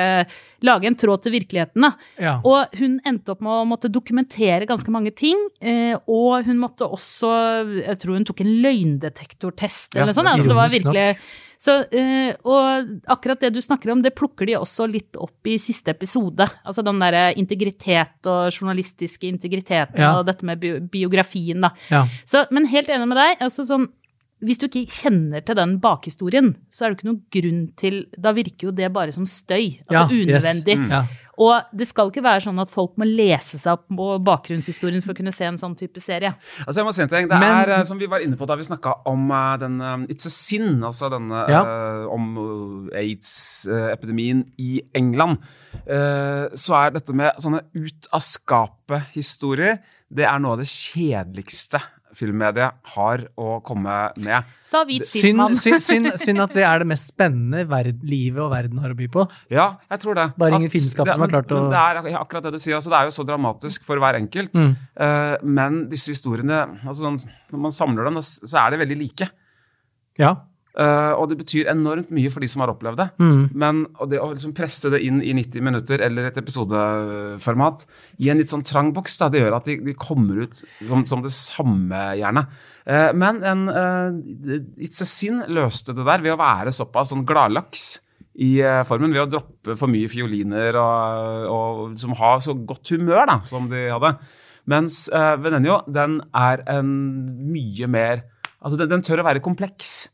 lage 0.66 0.88
en 0.90 0.98
tråd 0.98 1.24
til 1.24 1.34
virkeligheten, 1.38 1.84
da. 1.84 1.92
Ja. 2.22 2.36
Og 2.46 2.78
hun 2.80 2.98
endte 3.08 3.34
opp 3.34 3.42
med 3.44 3.54
å 3.54 3.66
måtte 3.68 3.90
dokumentere 3.92 4.68
ganske 4.68 4.92
mange 4.94 5.12
ting. 5.16 5.40
Uh, 5.64 5.96
og 6.06 6.48
hun 6.48 6.60
måtte 6.60 6.88
også 6.88 7.34
Jeg 7.82 7.98
tror 8.00 8.18
hun 8.18 8.26
tok 8.28 8.42
en 8.44 8.54
løgndetektortest 8.64 9.96
eller 9.96 10.12
noe 10.12 10.18
sånt. 10.18 10.32
Altså 10.32 10.48
det 10.50 10.58
var 10.58 10.74
virkelig 10.74 11.06
nok. 11.12 11.28
Så, 11.58 11.80
eh, 11.90 12.36
og 12.46 12.92
akkurat 13.10 13.40
det 13.42 13.50
du 13.56 13.60
snakker 13.60 13.90
om, 13.90 14.00
det 14.02 14.14
plukker 14.14 14.46
de 14.46 14.54
også 14.54 14.86
litt 14.86 15.16
opp 15.18 15.46
i 15.50 15.56
siste 15.58 15.90
episode. 15.90 16.46
Altså 16.64 16.84
den 16.86 17.00
derre 17.02 17.32
integritet 17.34 18.26
og 18.30 18.52
journalistiske 18.54 19.26
integriteten 19.26 19.98
Ja. 19.98 20.12
og 20.20 20.26
dette 20.26 20.46
med 20.46 20.60
bi 20.62 20.78
biografien, 20.78 21.60
da. 21.66 21.70
Ja. 21.90 22.04
Så, 22.24 22.44
men 22.54 22.64
helt 22.70 22.88
enig 22.88 23.08
med 23.08 23.16
deg. 23.18 23.38
altså 23.40 23.66
sånn, 23.66 23.88
Hvis 24.40 24.58
du 24.62 24.68
ikke 24.68 24.86
kjenner 24.86 25.42
til 25.44 25.56
den 25.58 25.80
bakhistorien, 25.82 26.52
så 26.70 26.84
er 26.86 26.90
det 26.94 26.98
ikke 27.00 27.08
noen 27.08 27.22
grunn 27.34 27.64
til 27.76 28.04
Da 28.16 28.30
virker 28.32 28.68
jo 28.68 28.70
det 28.70 28.92
bare 28.94 29.10
som 29.12 29.24
støy. 29.26 29.80
Altså 29.90 30.04
Ja, 30.04 30.06
yes. 30.14 30.44
unødvendig. 30.44 30.76
Og 31.38 31.68
det 31.78 31.86
skal 31.86 32.10
ikke 32.10 32.22
være 32.24 32.42
sånn 32.42 32.58
at 32.58 32.70
folk 32.74 32.96
må 32.98 33.06
lese 33.06 33.60
seg 33.62 33.76
opp 33.76 33.84
på 33.94 34.06
bakgrunnshistorien 34.26 35.04
for 35.04 35.14
å 35.14 35.18
kunne 35.20 35.30
se 35.34 35.44
en 35.46 35.58
sånn 35.60 35.76
type 35.78 36.00
serie. 36.02 36.32
Altså 36.66 36.80
jeg 36.80 36.86
må 36.88 36.94
si 36.96 37.02
en 37.04 37.08
ting. 37.12 37.28
Det 37.30 37.38
Men- 37.38 37.56
er, 37.62 37.70
eh, 37.78 37.84
som 37.86 37.98
vi 37.98 38.06
var 38.10 38.18
inne 38.24 38.36
på 38.36 38.46
da 38.46 38.56
vi 38.58 38.66
snakka 38.66 38.96
om 39.06 39.30
uh, 39.30 39.56
den 39.56 39.80
uh, 39.80 39.98
It's 40.10 40.26
a 40.26 40.30
Sin, 40.34 40.82
altså 40.82 41.08
denne 41.12 41.44
Ja. 41.48 41.62
eh, 41.62 42.06
om 42.10 42.88
aids-epidemien 42.92 44.44
i 44.58 44.80
England, 44.94 45.38
eh, 45.86 46.48
så 46.54 46.74
er 46.86 46.90
dette 46.98 47.14
med 47.14 47.32
sånne 47.42 47.62
ut 47.74 48.08
av 48.12 48.20
skapet-historier, 48.20 49.78
det 50.10 50.24
er 50.24 50.38
noe 50.40 50.52
av 50.56 50.58
det 50.62 50.66
kjedeligste 50.70 51.80
filmmediet 52.18 52.74
har 52.94 53.22
å 53.38 53.58
komme 53.64 53.96
med. 54.18 54.48
Hvit 54.88 55.06
Synd, 55.08 55.40
synd, 55.56 55.80
synd, 55.86 56.08
synd 56.20 56.42
at 56.44 56.52
det 56.58 56.64
er 56.66 56.82
det 56.82 56.88
mest 56.90 57.12
spennende 57.12 57.62
verd, 57.70 58.02
livet 58.04 58.42
og 58.44 58.50
verden 58.52 58.82
har 58.82 58.92
å 58.92 58.98
by 58.98 59.08
på. 59.14 59.24
Ja, 59.54 59.68
jeg 59.90 60.02
tror 60.02 60.18
det. 60.18 60.26
Bare 60.40 60.58
ingen 60.58 60.72
det- 60.72 60.82
som 60.90 61.06
har 61.06 61.32
klart 61.32 61.54
å- 61.56 61.62
Det 61.70 62.12
er 62.12 62.18
akkurat 62.20 62.48
det 62.48 62.52
du 62.52 62.58
sier. 62.58 62.76
Altså, 62.76 62.92
det 62.92 62.98
er 63.00 63.08
jo 63.08 63.16
så 63.16 63.26
dramatisk 63.28 63.86
for 63.88 64.02
hver 64.02 64.18
enkelt. 64.20 64.52
Mm. 64.58 64.74
Uh, 64.98 65.36
men 65.42 65.88
disse 65.88 66.12
historiene, 66.12 66.60
altså, 66.84 67.14
når 67.52 67.64
man 67.68 67.74
samler 67.74 68.04
dem, 68.10 68.20
så 68.20 68.66
er 68.66 68.70
de 68.76 68.82
veldig 68.84 68.98
like. 68.98 69.30
Ja. 70.18 70.34
Eh, 70.78 71.12
og 71.18 71.26
det 71.30 71.38
betyr 71.40 71.70
enormt 71.72 72.10
mye 72.14 72.30
for 72.30 72.44
de 72.44 72.48
som 72.50 72.62
har 72.62 72.70
opplevd 72.70 73.00
det. 73.00 73.06
Mm. 73.18 73.40
Men 73.58 73.82
og 73.98 74.10
det 74.12 74.20
å 74.22 74.30
liksom 74.30 74.54
presse 74.56 74.90
det 74.92 75.00
inn 75.06 75.18
i 75.24 75.34
90 75.34 75.64
minutter 75.64 76.02
eller 76.04 76.28
et 76.28 76.38
episodeformat 76.38 77.86
i 78.22 78.28
en 78.30 78.38
litt 78.38 78.52
sånn 78.52 78.66
trang 78.66 78.92
boks, 78.94 79.16
da, 79.18 79.30
det 79.32 79.42
gjør 79.42 79.56
at 79.58 79.70
de, 79.70 79.78
de 79.88 79.94
kommer 79.98 80.44
ut 80.44 80.60
som, 80.60 81.06
som 81.08 81.24
det 81.24 81.32
samme, 81.34 82.02
gjerne. 82.20 82.44
Uh, 82.88 83.10
men 83.16 83.40
en, 83.44 83.64
uh, 83.68 84.68
It's 84.80 85.02
a 85.04 85.08
Sin 85.08 85.42
løste 85.50 85.96
det 85.96 86.06
der 86.06 86.22
ved 86.24 86.36
å 86.36 86.40
være 86.40 86.72
såpass 86.74 87.10
sånn 87.12 87.26
gladlaks 87.28 87.96
i 88.38 88.60
formen, 88.86 89.10
ved 89.10 89.24
å 89.24 89.30
droppe 89.32 89.74
for 89.74 89.90
mye 89.90 90.06
fioliner 90.06 90.76
og, 90.78 91.46
og 91.50 91.80
liksom 91.96 92.12
ha 92.20 92.36
så 92.44 92.54
godt 92.54 92.92
humør 92.94 93.24
da, 93.26 93.40
som 93.42 93.66
de 93.72 93.88
hadde. 93.90 94.12
Mens 94.70 95.08
uh, 95.10 95.34
Venenio, 95.42 95.80
den 95.90 96.20
er 96.36 96.62
en 96.70 96.92
mye 97.50 97.90
mer 97.90 98.28
Altså, 98.58 98.74
den, 98.74 98.88
den 98.90 99.04
tør 99.06 99.20
å 99.22 99.24
være 99.28 99.38
kompleks 99.38 100.08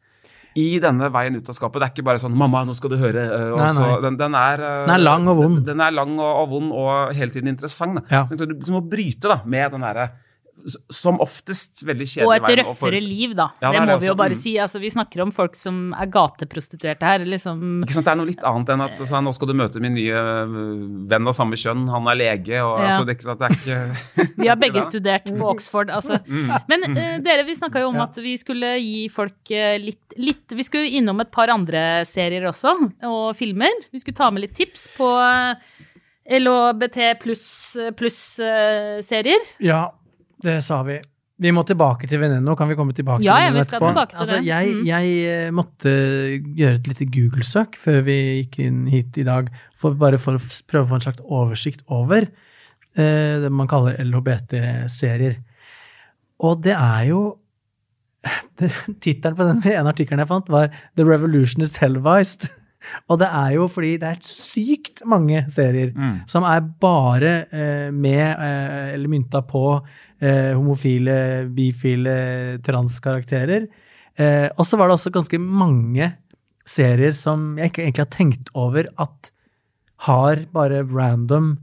i 0.56 0.78
denne 0.78 1.08
veien 1.10 1.34
ut 1.36 1.48
av 1.50 1.54
skapet. 1.56 1.80
Det 1.80 1.86
er 1.88 1.92
ikke 1.94 2.04
bare 2.06 2.18
sånn 2.22 2.34
'mamma, 2.36 2.64
nå 2.66 2.74
skal 2.74 2.90
du 2.90 2.96
høre'. 2.96 3.24
og 3.52 3.58
Nei, 3.58 3.66
så- 3.74 3.86
nei. 3.90 4.00
Den, 4.02 4.16
den, 4.16 4.34
er, 4.34 4.58
øh, 4.58 4.86
Den 4.86 4.94
er 4.94 4.98
lang 5.02 5.28
og 5.28 5.36
vond. 5.36 5.56
Den, 5.56 5.64
den 5.64 5.80
er 5.80 5.90
lang 5.90 6.18
og, 6.18 6.42
og 6.42 6.48
vond 6.50 6.72
og 6.72 7.14
hele 7.14 7.30
tiden 7.30 7.48
interessant. 7.48 7.94
Da. 7.96 8.02
Ja. 8.10 8.24
Så 8.24 8.36
du 8.36 8.46
liksom 8.46 8.74
må 8.78 8.88
bryte 8.88 9.28
da, 9.28 9.40
med 9.44 9.72
den 9.72 9.80
derre 9.80 10.10
som 10.90 11.18
oftest 11.20 11.82
veldig 11.84 12.06
kjedelig 12.08 12.26
Og 12.28 12.34
et 12.50 12.58
røffere 12.62 13.00
liv, 13.02 13.34
da. 13.36 13.50
Ja, 13.60 13.68
det 13.70 13.74
det 13.74 13.80
må 13.84 13.86
det 13.94 14.00
vi 14.00 14.06
jo 14.08 14.14
bare 14.16 14.34
Mm. 14.34 14.40
si. 14.40 14.52
Altså, 14.58 14.80
vi 14.80 14.88
snakker 14.90 15.20
om 15.22 15.30
folk 15.34 15.54
som 15.54 15.92
er 15.92 16.06
gateprostituerte 16.06 17.02
her. 17.04 17.18
Liksom 17.28 17.82
Ikke 17.84 17.92
sant, 17.92 18.04
Det 18.06 18.12
er 18.12 18.16
noe 18.16 18.26
litt 18.30 18.44
annet 18.44 18.68
enn 18.72 18.80
at 18.86 18.98
altså, 18.98 19.20
nå 19.22 19.32
skal 19.34 19.48
du 19.48 19.54
møte 19.54 19.80
min 19.80 19.94
nye 19.94 20.14
øh, 20.14 21.06
venn 21.10 21.28
av 21.28 21.34
samme 21.36 21.58
kjønn, 21.60 21.84
han 21.92 22.06
er 22.08 22.14
lege, 22.16 22.62
og 22.64 22.78
Ja. 22.80 22.86
altså, 22.88 23.04
det, 23.04 23.10
er 23.12 23.16
ikke 23.18 23.28
sant, 23.28 23.38
det 23.38 23.46
er 23.50 23.54
ikke 23.60 24.36
Vi 24.44 24.48
har 24.48 24.56
begge 24.56 24.82
studert 24.88 25.28
på 25.36 25.50
Oxford, 25.52 25.90
altså. 25.90 26.18
Mm. 26.26 26.50
Men 26.68 26.80
uh, 26.96 27.18
dere, 27.24 27.44
vi 27.44 27.54
snakka 27.58 27.80
jo 27.84 27.88
om 27.92 28.00
at 28.00 28.16
vi 28.16 28.36
skulle 28.40 28.74
gi 28.80 29.08
folk 29.12 29.50
eh, 29.50 29.76
litt, 29.78 30.14
litt 30.16 30.54
Vi 30.56 30.62
skulle 30.64 30.88
innom 30.96 31.20
et 31.20 31.30
par 31.30 31.48
andre 31.52 32.04
serier 32.08 32.46
også, 32.48 32.72
og 33.04 33.36
filmer. 33.36 33.70
Vi 33.92 33.98
skulle 34.00 34.16
ta 34.16 34.30
med 34.30 34.42
litt 34.46 34.54
tips 34.56 34.88
på 34.96 35.04
uh, 35.04 35.54
LHBT 36.24 37.18
pluss-serier. 37.98 39.44
Ja, 39.60 39.92
det 40.42 40.62
sa 40.64 40.82
vi. 40.82 41.00
Vi 41.42 41.50
må 41.50 41.64
tilbake 41.66 42.06
til 42.06 42.20
Veneno. 42.22 42.54
Kan 42.56 42.68
vi 42.70 42.76
komme 42.78 42.94
tilbake 42.94 43.22
Ja, 43.24 43.40
ja, 43.42 43.50
vi 43.50 43.64
skal 43.64 43.80
etterpå? 43.80 43.88
tilbake 43.90 44.10
til 44.12 44.18
altså, 44.22 44.36
det. 44.36 44.44
Jeg, 44.46 44.74
Mm. 44.74 44.84
jeg 44.86 45.06
eh, 45.46 45.50
måtte 45.50 45.90
gjøre 46.56 46.74
et 46.78 46.88
lite 46.88 47.06
Google-søk 47.10 47.76
før 47.76 48.02
vi 48.06 48.16
gikk 48.44 48.58
inn 48.62 48.86
hit 48.86 49.18
i 49.18 49.24
dag, 49.24 49.48
for, 49.74 49.94
bare 49.98 50.18
for 50.18 50.34
å 50.38 50.42
prøve 50.70 50.84
å 50.86 50.88
få 50.92 50.94
en 50.94 51.00
slags 51.00 51.20
oversikt 51.26 51.82
over 51.88 52.28
eh, 52.96 53.40
det 53.42 53.50
man 53.50 53.66
kaller 53.66 53.98
LHBT-serier. 53.98 55.40
Og 56.40 56.62
det 56.62 56.74
er 56.78 57.08
jo 57.10 57.38
Tittelen 59.02 59.36
på 59.36 59.44
den 59.44 59.58
ene 59.68 59.90
artikkelen 59.90 60.22
jeg 60.22 60.28
fant, 60.30 60.48
var 60.48 60.70
'The 60.96 61.04
Revolution 61.04 61.62
is 61.62 61.72
Televised'. 61.76 62.46
Og 63.08 63.18
det 63.20 63.28
er 63.28 63.54
jo 63.56 63.66
fordi 63.70 63.92
det 64.02 64.08
er 64.10 64.20
sykt 64.28 65.02
mange 65.06 65.44
serier 65.52 65.92
Mm. 65.94 66.20
som 66.26 66.44
er 66.44 66.60
bare 66.80 67.32
eh, 67.52 67.90
med 67.90 68.24
eh, 68.38 68.94
eller 68.94 69.08
mynta 69.08 69.40
på 69.46 69.62
eh, 70.20 70.52
homofile, 70.54 71.48
bifile, 71.54 72.58
transkarakterer. 72.64 73.66
Eh, 74.18 74.48
og 74.58 74.66
så 74.66 74.76
var 74.78 74.88
det 74.88 74.98
også 74.98 75.10
ganske 75.14 75.38
mange 75.40 76.12
serier 76.66 77.12
som 77.12 77.56
jeg 77.58 77.70
ikke 77.72 77.82
egentlig 77.84 78.04
har 78.06 78.14
tenkt 78.14 78.48
over 78.54 78.86
at 78.98 79.30
har 80.06 80.36
bare 80.52 80.82
random 80.84 81.58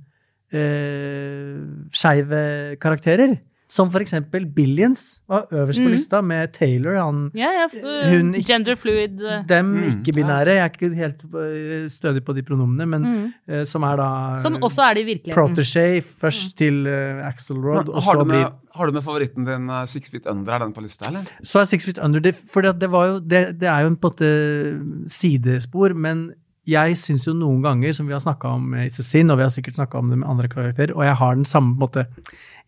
eh, 0.54 1.58
skeive 1.96 2.42
karakterer. 2.82 3.38
Som 3.72 3.88
for 3.94 4.04
eksempel 4.04 4.44
Billions 4.52 5.22
var 5.32 5.46
øverst 5.56 5.80
på 5.80 5.86
Mm. 5.88 5.92
lista, 5.94 6.20
med 6.22 6.52
Taylor. 6.54 6.98
Han, 7.00 7.32
Ja, 7.34 7.48
ja, 7.56 7.68
Hun 8.12 8.34
gender 8.44 8.76
fluid. 8.76 9.22
eh, 9.24 9.46
dem 9.48 9.66
Mm, 9.78 9.84
ikke-binære. 10.04 10.56
Jeg 10.58 10.66
er 10.66 10.70
ikke 10.74 10.90
helt 10.96 11.24
eh, 11.24 11.88
stødig 11.88 12.26
på 12.28 12.36
de 12.36 12.44
pronomene, 12.44 12.86
men 12.86 13.02
Mm. 13.02 13.34
uh, 13.48 13.64
som 13.64 13.84
er 13.84 13.96
da 13.96 14.36
Som 14.36 14.56
også 14.60 14.82
er 14.90 14.94
det 14.96 15.04
i 15.06 15.16
virkeligheten. 15.16 15.56
protégé 15.56 16.02
først 16.04 16.58
til 16.58 16.86
uh, 16.86 17.26
Axelrod, 17.28 17.88
og 17.90 18.02
så 18.04 18.26
blir 18.28 18.52
har 18.76 18.86
du 18.86 18.92
med 18.92 19.04
favoritten 19.04 19.46
din 19.46 19.70
uh, 19.70 19.86
Six 19.86 20.10
Feet 20.12 20.26
Under? 20.28 20.54
Er 20.54 20.60
den 20.60 20.74
på 20.74 20.82
lista, 20.82 21.08
eller? 21.08 21.24
Så 21.44 21.60
er 21.60 21.64
Six 21.66 21.86
Feet 21.86 22.00
Under 22.04 22.20
det, 22.20 22.36
for 22.36 22.62
det, 22.62 22.90
var 22.92 23.06
jo, 23.08 23.20
det, 23.20 23.58
det 23.60 23.68
er 23.70 23.82
jo 23.82 23.88
en 23.88 23.96
på 23.98 24.08
en 24.12 24.12
måte 24.12 25.10
sidespor, 25.12 25.94
men 25.96 26.34
jeg 26.70 26.98
syns 27.00 27.26
jo 27.26 27.34
noen 27.34 27.64
ganger, 27.64 27.94
som 27.98 28.06
vi 28.06 28.14
har 28.14 28.22
snakka 28.22 28.52
om 28.54 28.68
med 28.74 28.92
It's 28.92 29.02
a 29.02 29.06
Sin, 29.06 29.32
og 29.34 29.40
vi 29.40 29.46
har 29.48 29.54
sikkert 29.54 29.80
snakka 29.80 29.98
om 29.98 30.12
det 30.12 30.20
med 30.22 30.30
andre 30.30 30.50
karakterer, 30.52 30.94
og 30.94 31.06
jeg 31.08 31.18
har 31.18 31.36
den 31.36 31.48
samme 31.50 31.74
måte 31.80 32.06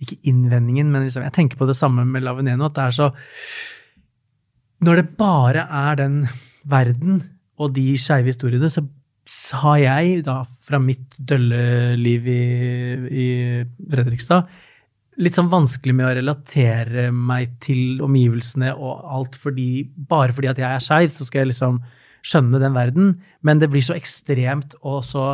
Ikke 0.01 0.17
innvendingen, 0.23 0.89
men 0.91 1.05
liksom, 1.05 1.23
jeg 1.23 1.35
tenker 1.35 1.59
på 1.59 1.67
det 1.69 1.77
samme 1.77 2.05
med 2.05 2.25
Laveneno, 2.25 2.65
at 2.65 2.75
det 2.75 2.87
er 2.87 2.97
så 2.97 3.11
Når 4.83 4.95
det 4.95 5.17
bare 5.17 5.67
er 5.69 5.95
den 6.01 6.27
verden 6.65 7.23
og 7.61 7.75
de 7.75 7.93
skeive 8.01 8.31
historiene, 8.31 8.67
så 8.69 8.81
har 9.61 9.77
jeg, 9.77 10.23
da 10.25 10.41
fra 10.43 10.79
mitt 10.81 11.15
dølle 11.19 11.93
liv 11.95 12.27
i, 12.27 12.43
i 13.07 13.27
Fredrikstad, 13.93 14.49
litt 15.21 15.37
sånn 15.37 15.51
vanskelig 15.51 15.93
med 15.95 16.07
å 16.07 16.15
relatere 16.17 17.09
meg 17.13 17.59
til 17.63 18.01
omgivelsene 18.03 18.73
og 18.73 19.03
alt 19.13 19.35
fordi 19.37 19.85
Bare 20.09 20.33
fordi 20.33 20.49
at 20.49 20.59
jeg 20.59 20.69
er 20.69 20.83
skeiv, 20.83 21.13
så 21.13 21.27
skal 21.27 21.43
jeg 21.43 21.53
liksom 21.53 21.77
skjønne 22.23 22.61
den 22.61 22.75
verden. 22.75 23.13
Men 23.43 23.61
det 23.61 23.69
blir 23.73 23.83
så 23.85 23.97
ekstremt 23.97 24.77
og 24.81 25.03
så 25.07 25.33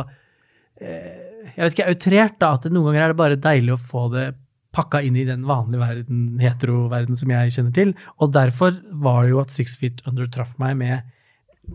eh, 0.80 1.26
Jeg 1.46 1.62
vet 1.62 1.74
ikke, 1.76 1.88
outrert, 1.94 2.38
da. 2.42 2.54
At 2.56 2.66
det 2.66 2.74
noen 2.74 2.90
ganger 2.90 3.04
er 3.06 3.12
det 3.14 3.20
bare 3.20 3.40
deilig 3.40 3.74
å 3.76 3.80
få 3.80 4.08
det 4.12 4.28
pakka 4.74 5.00
inn 5.02 5.16
i 5.18 5.26
den 5.26 5.42
vanlige 5.48 5.82
verden, 5.82 6.18
hetero-verden 6.38 7.18
som 7.18 7.32
jeg 7.32 7.54
kjenner 7.56 7.74
til. 7.74 7.94
Og 8.22 8.30
derfor 8.34 8.76
var 9.02 9.24
det 9.24 9.32
jo 9.32 9.40
at 9.42 9.54
Six 9.54 9.74
Feet 9.80 10.02
Under 10.06 10.28
traff 10.30 10.52
meg 10.62 10.76
med 10.78 11.08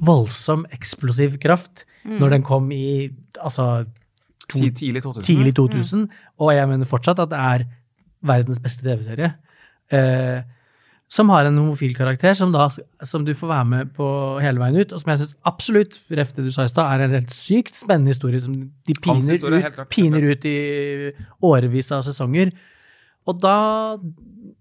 voldsom, 0.05 0.65
eksplosiv 0.75 1.37
kraft 1.39 1.85
når 2.05 2.35
den 2.35 2.43
kom 2.45 2.67
i 2.75 3.09
altså 3.39 3.85
to, 4.51 4.59
Tidlig 4.59 5.01
2000? 5.03 5.23
tidlig 5.25 5.53
2000, 5.57 6.03
og 6.43 6.51
jeg 6.53 6.69
mener 6.69 6.89
fortsatt 6.89 7.21
at 7.23 7.31
det 7.31 7.39
er 7.39 7.63
verdens 8.25 8.61
beste 8.61 8.85
TV-serie. 8.85 9.31
Eh, 9.93 10.43
som 11.11 11.29
har 11.29 11.45
en 11.45 11.57
homofil 11.59 11.93
karakter 11.95 12.33
som, 12.33 12.51
da, 12.53 12.65
som 13.05 13.25
du 13.25 13.33
får 13.37 13.51
være 13.51 13.65
med 13.69 13.91
på 13.95 14.05
hele 14.41 14.61
veien 14.61 14.79
ut, 14.81 14.93
og 14.93 15.01
som 15.01 15.11
jeg 15.11 15.21
syns 15.21 15.35
absolutt, 15.45 15.97
ref 16.17 16.31
det 16.33 16.47
du 16.47 16.51
sa 16.53 16.65
i 16.65 16.71
stad, 16.71 16.87
er 16.89 17.05
en 17.05 17.17
helt 17.19 17.35
sykt 17.35 17.77
spennende 17.77 18.13
historie 18.13 18.41
som 18.41 18.55
de 18.57 18.95
piner, 18.97 19.37
ut, 19.37 19.83
piner 19.93 20.25
ut 20.31 20.47
i 20.49 20.55
årevis 21.45 21.93
av 21.93 22.01
sesonger. 22.07 22.53
Og 23.25 23.41
da 23.41 23.57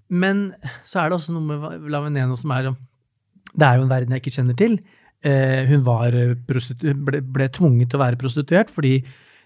Men 0.09 0.53
så 0.85 1.01
er 1.01 1.09
det 1.09 1.17
også 1.17 1.33
noe 1.35 1.45
med 1.49 1.89
Laveneno 1.91 2.37
som 2.37 2.53
er 2.55 2.71
Det 2.71 3.67
er 3.67 3.77
jo 3.77 3.83
en 3.83 3.91
verden 3.91 4.13
jeg 4.13 4.23
ikke 4.23 4.37
kjenner 4.37 4.57
til. 4.57 4.79
Eh, 5.25 5.65
hun 5.69 5.85
var 5.85 6.15
eh, 6.15 6.37
ble, 6.37 7.21
ble 7.21 7.49
tvunget 7.49 7.91
til 7.91 7.99
å 7.99 8.05
være 8.05 8.21
prostituert 8.21 8.71
fordi 8.71 8.99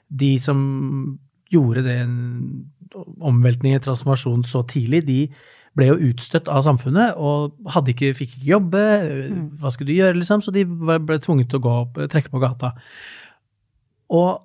de 0.09 0.39
som 0.43 0.59
gjorde 1.53 1.85
den 1.87 2.67
omveltningen, 3.21 3.81
transformasjonen, 3.85 4.45
så 4.49 4.63
tidlig, 4.67 5.05
de 5.07 5.21
ble 5.79 5.93
jo 5.93 6.01
utstøtt 6.11 6.51
av 6.51 6.64
samfunnet 6.67 7.17
og 7.17 7.55
ikke, 7.88 8.12
fikk 8.19 8.35
ikke 8.35 8.51
jobbe. 8.51 8.83
Hva 9.61 9.73
skulle 9.73 9.93
de 9.93 10.01
gjøre, 10.01 10.19
liksom? 10.19 10.43
Så 10.45 10.55
de 10.55 10.67
ble 10.67 11.21
tvunget 11.23 11.51
til 11.53 11.61
å 11.61 11.64
gå 11.64 11.79
opp, 11.85 12.03
trekke 12.11 12.35
på 12.35 12.43
gata. 12.43 12.75
Og 14.19 14.45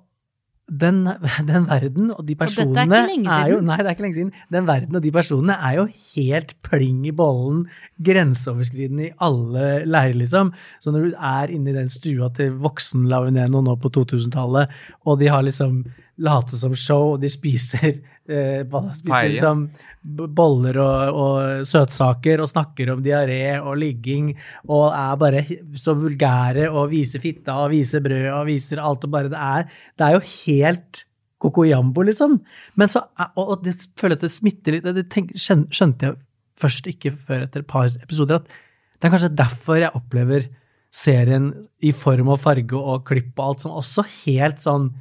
den, 0.64 1.02
den 1.50 1.66
verden 1.68 2.12
og 2.14 2.22
de 2.26 2.36
personene 2.40 2.70
og 2.70 2.76
dette 2.78 2.96
er 2.96 3.02
ikke 3.04 3.10
lenge 3.10 3.24
lenge 3.24 3.34
er 3.34 3.50
jo 3.50 3.58
siden. 3.58 3.68
Nei, 3.68 3.78
det 3.78 3.86
er 3.88 3.96
ikke 3.96 4.06
lenge 4.06 4.18
siden. 4.18 4.32
Den 4.56 4.68
verden 4.68 4.98
og 4.98 5.04
de 5.04 5.12
personene 5.14 5.58
er 5.68 5.76
jo 5.78 5.86
helt 6.14 6.54
pling 6.64 7.02
i 7.08 7.14
bollen, 7.16 7.64
grenseoverskridende 8.08 9.08
i 9.08 9.12
alle 9.24 9.66
leirer, 9.84 10.16
liksom. 10.22 10.54
Så 10.80 10.94
når 10.94 11.10
du 11.10 11.18
er 11.18 11.52
inne 11.54 11.72
i 11.72 11.76
den 11.76 11.92
stua 11.92 12.30
til 12.36 12.56
voksen 12.64 13.04
Lavineno 13.10 13.62
nå 13.64 13.76
på 13.82 13.92
2000-tallet, 13.98 14.72
og 15.04 15.20
de 15.20 15.30
har 15.32 15.44
liksom 15.44 15.82
latet 16.22 16.60
som 16.60 16.74
show, 16.78 17.14
og 17.14 17.22
de 17.22 17.30
spiser, 17.32 17.96
eh, 18.28 18.62
spiser 18.94 19.30
liksom 19.32 19.64
boller 20.04 20.78
og, 20.82 21.16
og 21.24 21.66
søtsaker 21.66 22.42
og 22.42 22.50
snakker 22.50 22.92
om 22.92 23.02
diaré 23.02 23.56
og 23.58 23.78
ligging 23.80 24.34
og 24.68 24.92
er 24.92 25.16
bare 25.20 25.42
så 25.80 25.96
vulgære 25.98 26.68
og 26.70 26.92
viser 26.92 27.22
fitta 27.22 27.56
og 27.64 27.72
viser 27.72 28.04
brød 28.04 28.28
og 28.34 28.46
viser 28.50 28.82
alt 28.84 29.08
og 29.08 29.14
bare 29.16 29.32
det 29.32 29.40
er 29.40 29.66
Det 29.98 30.06
er 30.06 30.16
jo 30.18 30.22
helt 30.44 31.04
kokoyambo, 31.44 32.04
liksom. 32.06 32.38
Men 32.80 32.88
så, 32.88 33.04
og, 33.34 33.44
og 33.44 33.64
det 33.64 33.76
føler 33.98 34.14
jeg 34.14 34.22
at 34.22 34.26
det 34.26 34.32
smitter 34.32 34.76
litt. 34.76 34.86
Det 34.96 35.08
tenk, 35.12 35.34
skjønte 35.36 36.08
jeg 36.08 36.20
først 36.60 36.86
ikke 36.88 37.12
før 37.12 37.44
etter 37.44 37.64
et 37.64 37.68
par 37.68 37.90
episoder 37.90 38.38
at 38.38 38.52
det 39.00 39.08
er 39.08 39.12
kanskje 39.12 39.36
derfor 39.36 39.80
jeg 39.80 39.92
opplever 39.98 40.46
serien 40.94 41.50
i 41.82 41.90
form 41.90 42.30
og 42.32 42.38
farge 42.44 42.78
og 42.78 43.02
klipp 43.08 43.34
og 43.34 43.48
alt 43.48 43.64
som 43.64 43.74
også 43.80 44.04
helt 44.22 44.62
sånn 44.62 44.92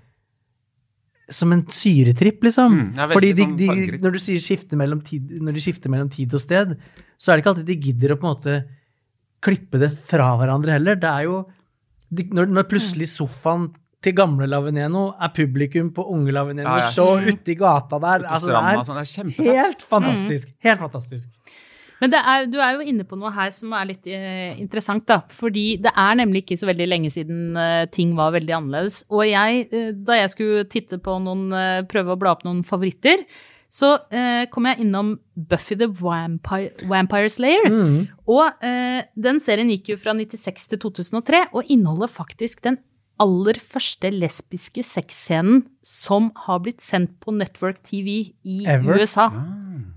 som 1.31 1.53
en 1.55 1.63
syretripp, 1.71 2.43
liksom. 2.43 2.73
Mm, 2.73 3.03
Fordi 3.13 3.31
de, 3.37 3.45
sånn 3.45 3.57
de, 3.59 3.99
når, 4.03 4.17
skifte 4.43 4.79
mellom 4.79 5.03
tid, 5.05 5.29
når 5.43 5.55
de 5.55 5.63
skifter 5.63 5.91
mellom 5.93 6.09
tid 6.11 6.33
og 6.35 6.41
sted, 6.41 6.73
så 7.15 7.31
er 7.31 7.37
det 7.37 7.43
ikke 7.43 7.53
alltid 7.53 7.69
de 7.69 7.77
gidder 7.87 8.15
å 8.15 8.17
på 8.19 8.27
en 8.27 8.33
måte 8.33 8.57
klippe 9.43 9.79
det 9.81 9.93
fra 10.09 10.33
hverandre 10.39 10.75
heller. 10.75 10.99
Det 10.99 11.09
er 11.09 11.29
jo 11.29 11.39
de, 12.13 12.27
når, 12.35 12.51
når 12.51 12.67
plutselig 12.69 13.09
sofaen 13.13 13.71
til 14.03 14.15
gamle 14.17 14.47
Laveneno 14.51 15.05
er 15.15 15.31
publikum 15.35 15.93
på 15.95 16.03
unge 16.11 16.33
Laveneno 16.35 16.67
Ja, 16.67 16.81
ja. 16.83 16.89
så 16.91 17.07
ute 17.23 17.53
i 17.53 17.57
gata 17.59 17.99
der. 18.03 18.25
Altså, 18.27 18.51
det 18.51 18.87
sånn, 18.89 18.99
er 18.99 19.45
er 19.47 19.53
helt 19.55 19.85
fantastisk. 19.87 20.51
Helt 20.67 20.83
fantastisk. 20.83 21.53
Men 22.03 22.11
er, 22.19 22.49
du 22.51 22.57
er 22.59 22.75
jo 22.75 22.83
inne 22.91 23.05
på 23.07 23.15
noe 23.15 23.31
her 23.31 23.53
som 23.55 23.71
er 23.77 23.87
litt 23.93 24.07
eh, 24.11 24.57
interessant, 24.59 25.05
da. 25.07 25.21
Fordi 25.31 25.77
det 25.79 25.93
er 25.95 26.17
nemlig 26.19 26.41
ikke 26.43 26.57
så 26.59 26.67
veldig 26.67 26.87
lenge 26.89 27.11
siden 27.13 27.55
eh, 27.55 27.85
ting 27.95 28.11
var 28.17 28.33
veldig 28.35 28.57
annerledes. 28.57 29.05
Og 29.07 29.23
jeg, 29.29 29.69
eh, 29.71 29.93
da 29.95 30.19
jeg 30.19 30.33
skulle 30.33 30.67
titte 30.67 30.99
på 30.99 31.15
noen, 31.23 31.47
eh, 31.55 31.79
prøve 31.87 32.11
å 32.11 32.19
bla 32.19 32.35
opp 32.35 32.43
noen 32.43 32.59
favoritter, 32.67 33.23
så 33.73 33.95
eh, 34.13 34.43
kom 34.53 34.67
jeg 34.69 34.83
innom 34.83 35.15
Buffy 35.33 35.79
the 35.79 35.87
Vampire, 35.87 36.75
Vampire 36.91 37.31
Slayer. 37.31 37.71
Og 38.29 38.65
eh, 38.67 38.99
den 39.15 39.39
serien 39.41 39.71
gikk 39.71 39.93
jo 39.95 40.01
fra 40.03 40.13
96 40.17 40.67
til 40.75 40.83
2003, 40.83 41.45
og 41.55 41.71
inneholder 41.71 42.11
faktisk 42.11 42.61
den 42.67 42.81
aller 43.23 43.57
første 43.59 44.09
lesbiske 44.13 44.83
sexscenen 44.85 45.63
som 45.85 46.29
har 46.45 46.61
blitt 46.65 46.83
sendt 46.83 47.15
på 47.23 47.33
Network 47.35 47.81
TV 47.87 48.33
i 48.43 48.57
Ever? 48.69 48.99
USA. 48.99 49.29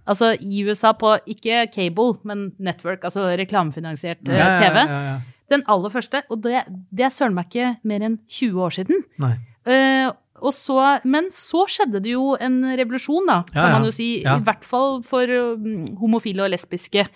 Altså 0.06 0.32
i 0.38 0.62
USA 0.66 0.92
på 0.96 1.16
ikke 1.26 1.64
cable, 1.74 2.14
men 2.28 2.52
network, 2.62 3.04
altså 3.08 3.26
reklamefinansiert 3.38 4.22
eh, 4.30 4.38
Ja, 4.38 4.52
ja, 4.54 4.60
TV. 4.62 4.84
ja. 4.92 5.16
Den 5.50 5.62
aller 5.70 5.92
første, 5.94 6.22
og 6.30 6.40
det, 6.42 6.62
det 6.90 7.04
er 7.06 7.12
søren 7.14 7.34
meg 7.36 7.50
ikke 7.50 7.74
mer 7.86 8.02
enn 8.02 8.16
20 8.26 8.62
år 8.66 8.72
siden. 8.80 9.04
Nei. 9.22 9.34
Eh, 9.66 10.08
og 10.42 10.52
så, 10.52 10.78
men 11.06 11.30
så 11.32 11.62
skjedde 11.70 12.02
det 12.04 12.12
jo 12.12 12.34
en 12.42 12.58
revolusjon, 12.76 13.24
da, 13.30 13.38
kan 13.52 13.70
man 13.78 13.86
jo 13.86 13.92
si. 13.94 14.08
I 14.20 14.40
hvert 14.44 14.66
fall 14.68 14.98
for 15.06 15.30
um, 15.56 15.86
homofile 16.02 16.44
og 16.44 16.50
lesbiske 16.52 17.06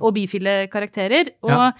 og 0.00 0.10
bifile 0.18 0.66
karakterer. 0.72 1.30
Og. 1.46 1.70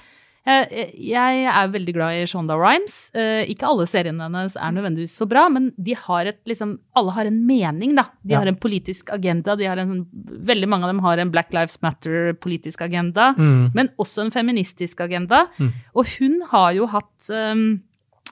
Jeg, 0.47 0.91
jeg 1.11 1.45
er 1.51 1.71
veldig 1.73 1.95
glad 1.97 2.15
i 2.21 2.27
Shonda 2.31 2.55
Rhimes. 2.59 3.11
Eh, 3.19 3.43
ikke 3.51 3.67
alle 3.67 3.87
seriene 3.91 4.29
hennes 4.29 4.55
er 4.57 4.75
nødvendigvis 4.77 5.15
så 5.19 5.27
bra, 5.29 5.49
men 5.51 5.73
de 5.77 5.97
har 5.99 6.27
et, 6.31 6.39
liksom, 6.47 6.77
alle 6.97 7.15
har 7.17 7.27
en 7.27 7.41
mening, 7.49 7.97
da. 7.99 8.05
De 8.23 8.33
Ja. 8.35 8.39
har 8.39 8.47
en 8.47 8.57
politisk 8.63 9.11
agenda. 9.11 9.57
De 9.59 9.65
har 9.67 9.77
en, 9.83 10.07
veldig 10.47 10.69
mange 10.69 10.85
av 10.87 10.93
dem 10.95 11.03
har 11.03 11.19
en 11.19 11.31
Black 11.35 11.53
Lives 11.53 11.79
Matter-politisk 11.83 12.81
agenda, 12.87 13.35
Mm. 13.37 13.73
men 13.75 13.89
også 13.99 14.25
en 14.25 14.31
feministisk 14.31 15.01
agenda. 15.01 15.49
Og 15.95 16.07
hun 16.19 16.41
har 16.53 16.73
jo 16.75 16.87
hatt 16.87 17.31
um, 17.31 17.83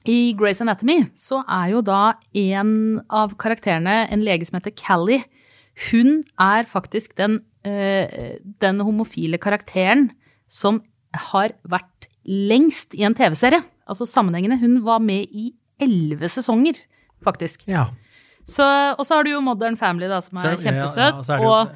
I 0.07 0.35
Grey's 0.39 0.61
Anatomy 0.61 1.07
så 1.17 1.43
er 1.49 1.71
jo 1.73 1.81
da 1.81 2.13
en 2.35 3.01
av 3.11 3.35
karakterene 3.39 4.07
en 4.13 4.21
lege 4.23 4.45
som 4.47 4.61
heter 4.61 4.75
Callie. 4.77 5.25
Hun 5.91 6.23
er 6.39 6.65
faktisk 6.65 7.17
den, 7.17 7.41
eh, 7.65 8.37
den 8.61 8.79
homofile 8.81 9.39
karakteren 9.39 10.11
som 10.47 10.83
har 11.31 11.53
vært 11.69 12.09
lengst 12.27 12.95
i 12.95 13.03
en 13.05 13.15
TV-serie. 13.15 13.63
Altså 13.89 14.07
sammenhengende. 14.09 14.59
Hun 14.61 14.79
var 14.85 14.99
med 15.05 15.27
i 15.31 15.53
elleve 15.81 16.29
sesonger, 16.33 16.79
faktisk. 17.25 17.67
ja. 17.69 17.87
Så, 18.45 18.63
og 18.99 19.07
så 19.07 19.15
har 19.17 19.25
du 19.25 19.31
jo 19.31 19.41
Modern 19.41 19.77
Family, 19.77 20.07
da, 20.07 20.19
som 20.21 20.37
er 20.37 20.43
Så- 20.57 20.65
ja, 20.67 20.73
ja, 20.73 20.83
kjempesøt. 20.85 21.15
og 21.15 21.31
er 21.31 21.39
jo- 21.43 21.49
og 21.49 21.69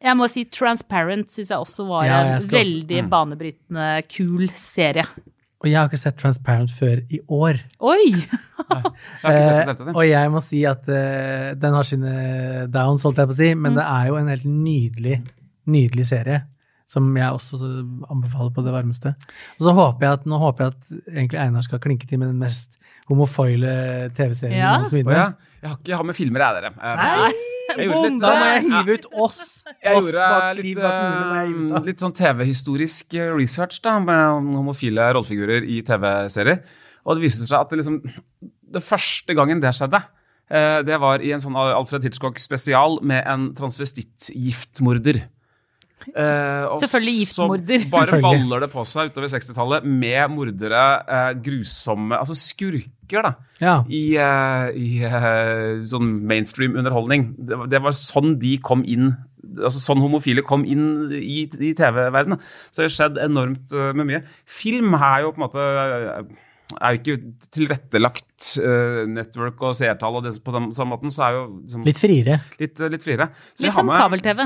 jeg 0.00 0.16
må 0.16 0.28
si 0.30 0.44
Transparent 0.44 1.26
syns 1.28 1.48
jeg 1.50 1.58
også 1.58 1.86
var 1.88 2.04
Ja, 2.04 2.20
en 2.36 2.40
veldig 2.42 2.86
også- 2.86 3.02
Mm. 3.04 3.10
banebrytende, 3.10 4.08
kul 4.08 4.48
serie. 4.54 5.04
Og 5.60 5.66
jeg 5.68 5.74
har 5.76 5.88
ikke 5.88 5.98
sett 5.98 6.16
Transparent 6.16 6.70
før 6.70 7.02
i 7.10 7.18
år. 7.28 7.58
Oi! 7.80 8.14
Jeg 8.68 8.82
har 9.22 9.32
ikke 9.32 9.42
sett 9.42 9.66
det, 9.66 9.68
Eh, 9.68 9.74
dette, 9.74 9.96
og 9.96 10.04
jeg 10.06 10.30
må 10.30 10.40
si 10.42 10.64
at 10.64 10.88
eh, 10.88 11.54
den 11.54 11.74
har 11.74 11.82
sine 11.82 12.68
downs, 12.70 13.02
holdt 13.02 13.16
jeg 13.16 13.26
på 13.28 13.32
å 13.32 13.36
si, 13.36 13.54
Mm. 13.54 13.60
men 13.62 13.74
det 13.74 13.84
er 13.84 14.06
jo 14.06 14.16
en 14.16 14.28
helt 14.28 14.44
nydelig, 14.44 15.26
nydelig 15.66 16.06
serie. 16.06 16.42
Som 16.88 17.10
jeg 17.18 17.28
også 17.36 17.58
anbefaler 18.08 18.52
på 18.56 18.64
det 18.64 18.72
varmeste. 18.72 19.12
Og 19.58 19.66
så 19.66 19.74
håper 19.76 20.06
jeg 20.06 20.18
at, 20.20 20.26
nå 20.30 20.38
håper 20.40 20.64
jeg 20.64 20.72
at 20.72 21.12
egentlig 21.12 21.40
Einar 21.42 21.66
skal 21.66 21.82
klinke 21.84 22.08
til 22.08 22.22
med 22.22 22.30
den 22.32 22.40
mest 22.40 22.78
homofile 23.10 24.08
TV-serien 24.16 24.56
Ja. 24.56 24.72
Å 24.80 25.12
ja. 25.12 25.28
Jeg 25.58 25.68
har 25.68 25.76
ikke 25.76 25.92
jeg 25.92 26.00
har 26.00 26.08
med 26.08 26.16
filmer, 26.16 26.44
jeg, 26.44 26.62
dere. 26.62 26.72
Eh, 26.78 27.04
Nei! 27.04 27.46
Litt, 27.76 28.20
Da 28.22 28.30
må 28.32 28.44
jeg 28.48 28.62
hive 28.64 28.94
ut 28.96 29.06
oss! 29.26 29.40
Jeg 29.84 29.98
oss 29.98 30.06
gjorde 30.06 30.28
litt, 30.56 30.78
av. 30.80 31.84
litt 31.84 32.00
sånn 32.00 32.14
TV-historisk 32.16 33.16
eh, 33.18 33.32
research 33.36 33.82
da, 33.84 33.98
med 34.00 34.54
homofile 34.56 35.10
rollefigurer 35.12 35.66
i 35.68 35.82
TV-serier. 35.84 36.62
Og 37.04 37.18
det 37.18 37.26
viste 37.26 37.48
seg 37.48 37.58
at 37.60 37.72
det 37.72 37.80
liksom 37.82 38.00
Det 38.68 38.82
første 38.84 39.36
gangen 39.36 39.60
det 39.64 39.74
skjedde, 39.76 40.00
eh, 40.52 40.78
det 40.88 40.96
var 41.00 41.24
i 41.24 41.32
en 41.36 41.44
sånn 41.44 41.56
Alfred 41.60 42.04
Hitchcock-spesial 42.08 43.00
med 43.04 43.24
en 43.28 43.50
transvestitt-giftmorder. 43.58 45.22
Eh, 46.08 46.64
og 46.70 46.78
Selvfølgelig 46.80 47.14
giftmorder. 47.26 47.82
Så 47.84 47.90
bare 47.92 48.20
baller 48.22 48.60
det 48.64 48.70
på 48.72 48.84
seg 48.88 49.10
utover 49.10 49.28
60-tallet 49.32 49.84
med 49.84 50.30
mordere, 50.32 50.82
eh, 51.08 51.32
grusomme 51.44 52.16
Altså 52.18 52.36
skurker, 52.38 53.22
da 53.26 53.34
Ja. 53.60 53.84
i, 53.90 54.14
eh, 54.16 54.70
i 54.78 55.02
eh, 55.04 55.82
sånn 55.82 56.22
mainstream 56.24 56.76
underholdning. 56.76 57.34
Det, 57.38 57.58
var- 57.58 57.66
det 57.68 57.82
var 57.82 57.92
sånn 57.92 58.38
de 58.38 58.56
kom 58.58 58.84
inn 58.86 59.16
altså 59.58 59.78
Sånn 59.80 60.00
homofile 60.02 60.42
kom 60.44 60.64
inn 60.68 61.10
i, 61.14 61.44
i 61.48 61.72
TV-verdenen. 61.74 62.38
Så 62.70 62.82
det 62.82 62.90
har 62.90 62.96
skjedd 62.96 63.18
enormt 63.24 63.72
med 63.96 64.06
mye. 64.06 64.20
Film 64.46 64.92
er 64.94 65.22
jo 65.24 65.32
på 65.32 65.40
en 65.40 65.46
måte 65.48 66.26
er 66.82 66.92
jo 66.94 66.98
ikke 67.16 67.48
tilrettelagt 67.54 68.58
uh, 68.60 69.06
network 69.08 69.62
og 69.64 69.72
seertall, 69.78 70.18
og 70.20 70.26
det, 70.26 70.34
på 70.44 70.52
den 70.52 70.66
samme 70.76 70.92
måten 70.96 71.10
så 71.14 71.22
er 71.24 71.32
jo 71.38 71.44
liksom, 71.62 71.84
litt, 71.88 71.98
friere. 72.02 72.36
litt, 72.60 72.82
litt 72.92 73.06
friere. 73.06 73.30
Så 73.54 73.64
jeg 73.64 73.70
Litt 73.70 73.78
har 73.78 73.86
som 73.86 73.92
kabel-TV. 73.94 74.44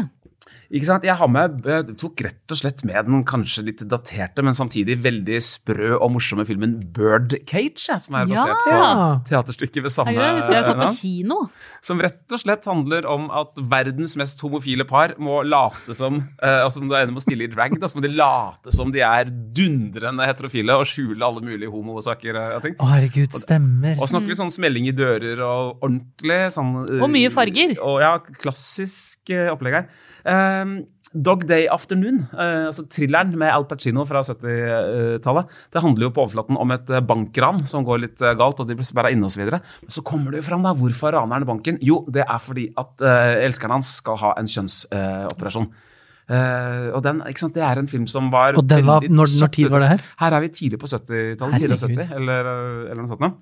Ikke 0.73 0.89
sant? 0.89 1.05
Jeg 1.05 1.15
har 1.21 1.29
med, 1.29 1.59
jeg 1.69 1.97
tok 2.01 2.23
rett 2.25 2.53
og 2.55 2.59
slett 2.59 2.81
med 2.89 3.05
den 3.09 3.25
kanskje 3.29 3.65
litt 3.67 3.83
daterte, 3.91 4.41
men 4.45 4.55
samtidig 4.57 4.97
veldig 5.05 5.37
sprø 5.45 5.91
og 5.99 6.15
morsomme 6.15 6.47
filmen 6.49 6.79
Birdcage, 6.97 7.83
jeg, 7.91 8.01
som 8.01 8.17
er 8.17 8.31
basert 8.31 8.63
Ja. 8.71 8.87
på 9.21 9.29
teaterstykket 9.29 9.83
ved 9.85 9.93
samme 9.93 10.15
Jeg 10.17 10.39
husker 10.39 10.57
jeg 10.57 10.65
så 10.65 10.73
på 10.73 10.81
navn. 10.87 10.97
kino. 10.97 11.39
Som 11.85 12.01
rett 12.01 12.25
og 12.33 12.41
slett 12.41 12.65
handler 12.71 13.05
om 13.11 13.29
at 13.31 13.61
verdens 13.61 14.17
mest 14.17 14.41
homofile 14.41 14.87
par 14.89 15.13
må 15.21 15.43
late 15.45 15.93
som 15.99 16.23
eh, 16.41 16.63
Altså 16.63 16.81
om 16.81 16.89
er 16.93 17.05
enig 17.05 17.17
med 17.17 17.21
å 17.21 17.27
stille 17.27 17.45
i 17.45 17.51
drag, 17.53 17.77
da, 17.83 17.91
så 17.91 17.99
må 17.99 18.05
de 18.07 18.13
late 18.17 18.73
som 18.73 18.93
de 18.95 19.03
er 19.05 19.29
dundrende 19.29 20.25
heterofile 20.29 20.77
og 20.79 20.87
skjule 20.89 21.21
alle 21.27 21.43
mulige 21.45 21.69
homosaker 21.73 22.39
eh, 22.39 22.57
og 22.57 22.63
ting. 22.65 22.77
Å, 22.81 22.89
herregud, 22.95 23.37
stemmer. 23.37 23.99
Og 24.01 24.09
snakker 24.09 24.31
vi 24.33 24.39
sånn 24.41 24.53
smelling 24.55 24.89
i 24.89 24.95
dører 24.97 25.43
og 25.45 25.83
ordentlig 25.85 26.41
sånn 26.55 26.73
eh, 26.87 27.03
Og 27.03 27.11
mye 27.13 27.33
farger. 27.35 27.77
Og 27.83 28.01
ja, 28.01 28.15
klassisk 28.41 29.33
eh, 29.35 29.51
opplegg 29.53 29.81
her. 29.83 29.89
Um, 30.23 30.62
Dog 31.13 31.45
Day 31.49 31.67
Afternoon, 31.69 32.23
eh, 32.33 32.67
altså 32.71 32.87
thrilleren 32.89 33.35
med 33.37 33.53
Al 33.53 33.67
Pacino 33.69 34.07
fra 34.09 34.23
70-tallet, 34.25 35.51
det 35.75 35.83
handler 35.85 36.07
jo 36.07 36.13
på 36.17 36.25
overflaten 36.25 36.57
om 36.57 36.73
et 36.73 36.89
eh, 36.89 37.05
bankran 37.05 37.63
som 37.69 37.85
går 37.85 38.01
litt 38.07 38.25
eh, 38.25 38.33
galt, 38.39 38.63
og 38.65 38.71
de 38.71 38.79
blir 38.79 38.89
sperra 38.89 39.13
inne 39.13 39.29
osv. 39.29 39.45
Men 39.53 39.93
så 39.93 40.05
kommer 40.07 40.33
det 40.33 40.41
jo 40.41 40.49
fram 40.49 40.65
da, 40.65 40.73
hvorfor 40.79 41.13
raner 41.13 41.37
han 41.37 41.49
banken? 41.49 41.81
Jo, 41.85 42.01
det 42.09 42.25
er 42.25 42.41
fordi 42.41 42.71
at 42.81 43.05
eh, 43.05 43.45
elskeren 43.45 43.77
hans 43.77 43.99
skal 44.01 44.21
ha 44.25 44.37
en 44.41 44.49
kjønnsoperasjon. 44.49 45.69
Uh, 46.31 46.95
og 46.95 47.01
den, 47.03 47.19
ikke 47.27 47.43
sant, 47.43 47.57
Det 47.57 47.65
er 47.67 47.81
en 47.81 47.89
film 47.91 48.05
som 48.07 48.29
var 48.31 48.55
Og 48.55 48.63
den 48.65 48.87
var, 48.87 49.03
når, 49.03 49.33
når 49.43 49.49
tid 49.53 49.67
var 49.73 49.83
det 49.83 49.89
her? 49.91 50.05
Her 50.21 50.37
er 50.37 50.45
vi 50.45 50.53
tidlig 50.55 50.79
på 50.79 50.87
70-tallet. 50.87 51.65
74, 51.67 52.07
eller, 52.15 52.47
eh, 52.53 52.93
eller 52.93 53.01
noe 53.03 53.11
sånt. 53.11 53.41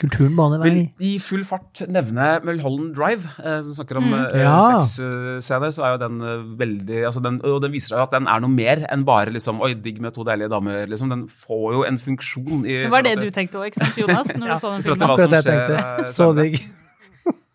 Kulturen 0.00 0.32
baner 0.34 0.58
vei. 0.58 0.70
Vil 0.70 0.88
i 1.04 1.18
full 1.22 1.42
fart 1.46 1.82
nevne 1.86 2.40
Mulholland 2.42 2.94
Drive, 2.96 3.26
eh, 3.44 3.58
som 3.62 3.72
snakker 3.76 3.98
om 4.00 4.04
Mm. 4.08 4.32
eh, 4.32 4.40
Ja. 4.40 4.80
sexscener. 4.80 5.70
Så 5.76 5.84
er 5.84 5.92
jo 5.92 5.98
den 6.08 6.20
eh, 6.22 6.42
veldig 6.58 7.04
altså 7.06 7.22
den, 7.22 7.40
Og 7.44 7.60
den 7.62 7.70
viser 7.72 8.00
at 8.02 8.10
den 8.10 8.26
er 8.26 8.40
noe 8.40 8.48
mer 8.50 8.86
enn 8.90 9.04
bare 9.04 9.30
liksom 9.30 9.60
Oi, 9.62 9.74
digg 9.74 10.00
med 10.00 10.14
to 10.14 10.24
deilige 10.24 10.48
damer. 10.50 10.86
liksom 10.88 11.08
Den 11.10 11.28
får 11.28 11.72
jo 11.74 11.82
en 11.84 11.98
funksjon 11.98 12.64
i 12.66 12.78
Det 12.82 12.90
var 12.90 13.02
det 13.02 13.18
du 13.20 13.30
tenkte 13.30 13.58
òg, 13.60 13.66
ikke 13.70 13.84
sant, 13.84 13.96
Jonas? 13.96 14.26
Når 14.32 14.48
du 14.48 14.58
så 14.64 14.72
den 14.72 14.82
filmen? 14.82 15.02
Akkurat 15.10 15.30
det 15.30 15.44
jeg 15.44 15.44
tenkte. 15.44 15.76
eh, 16.00 16.04
Så 16.04 16.34
digg. 16.34 16.62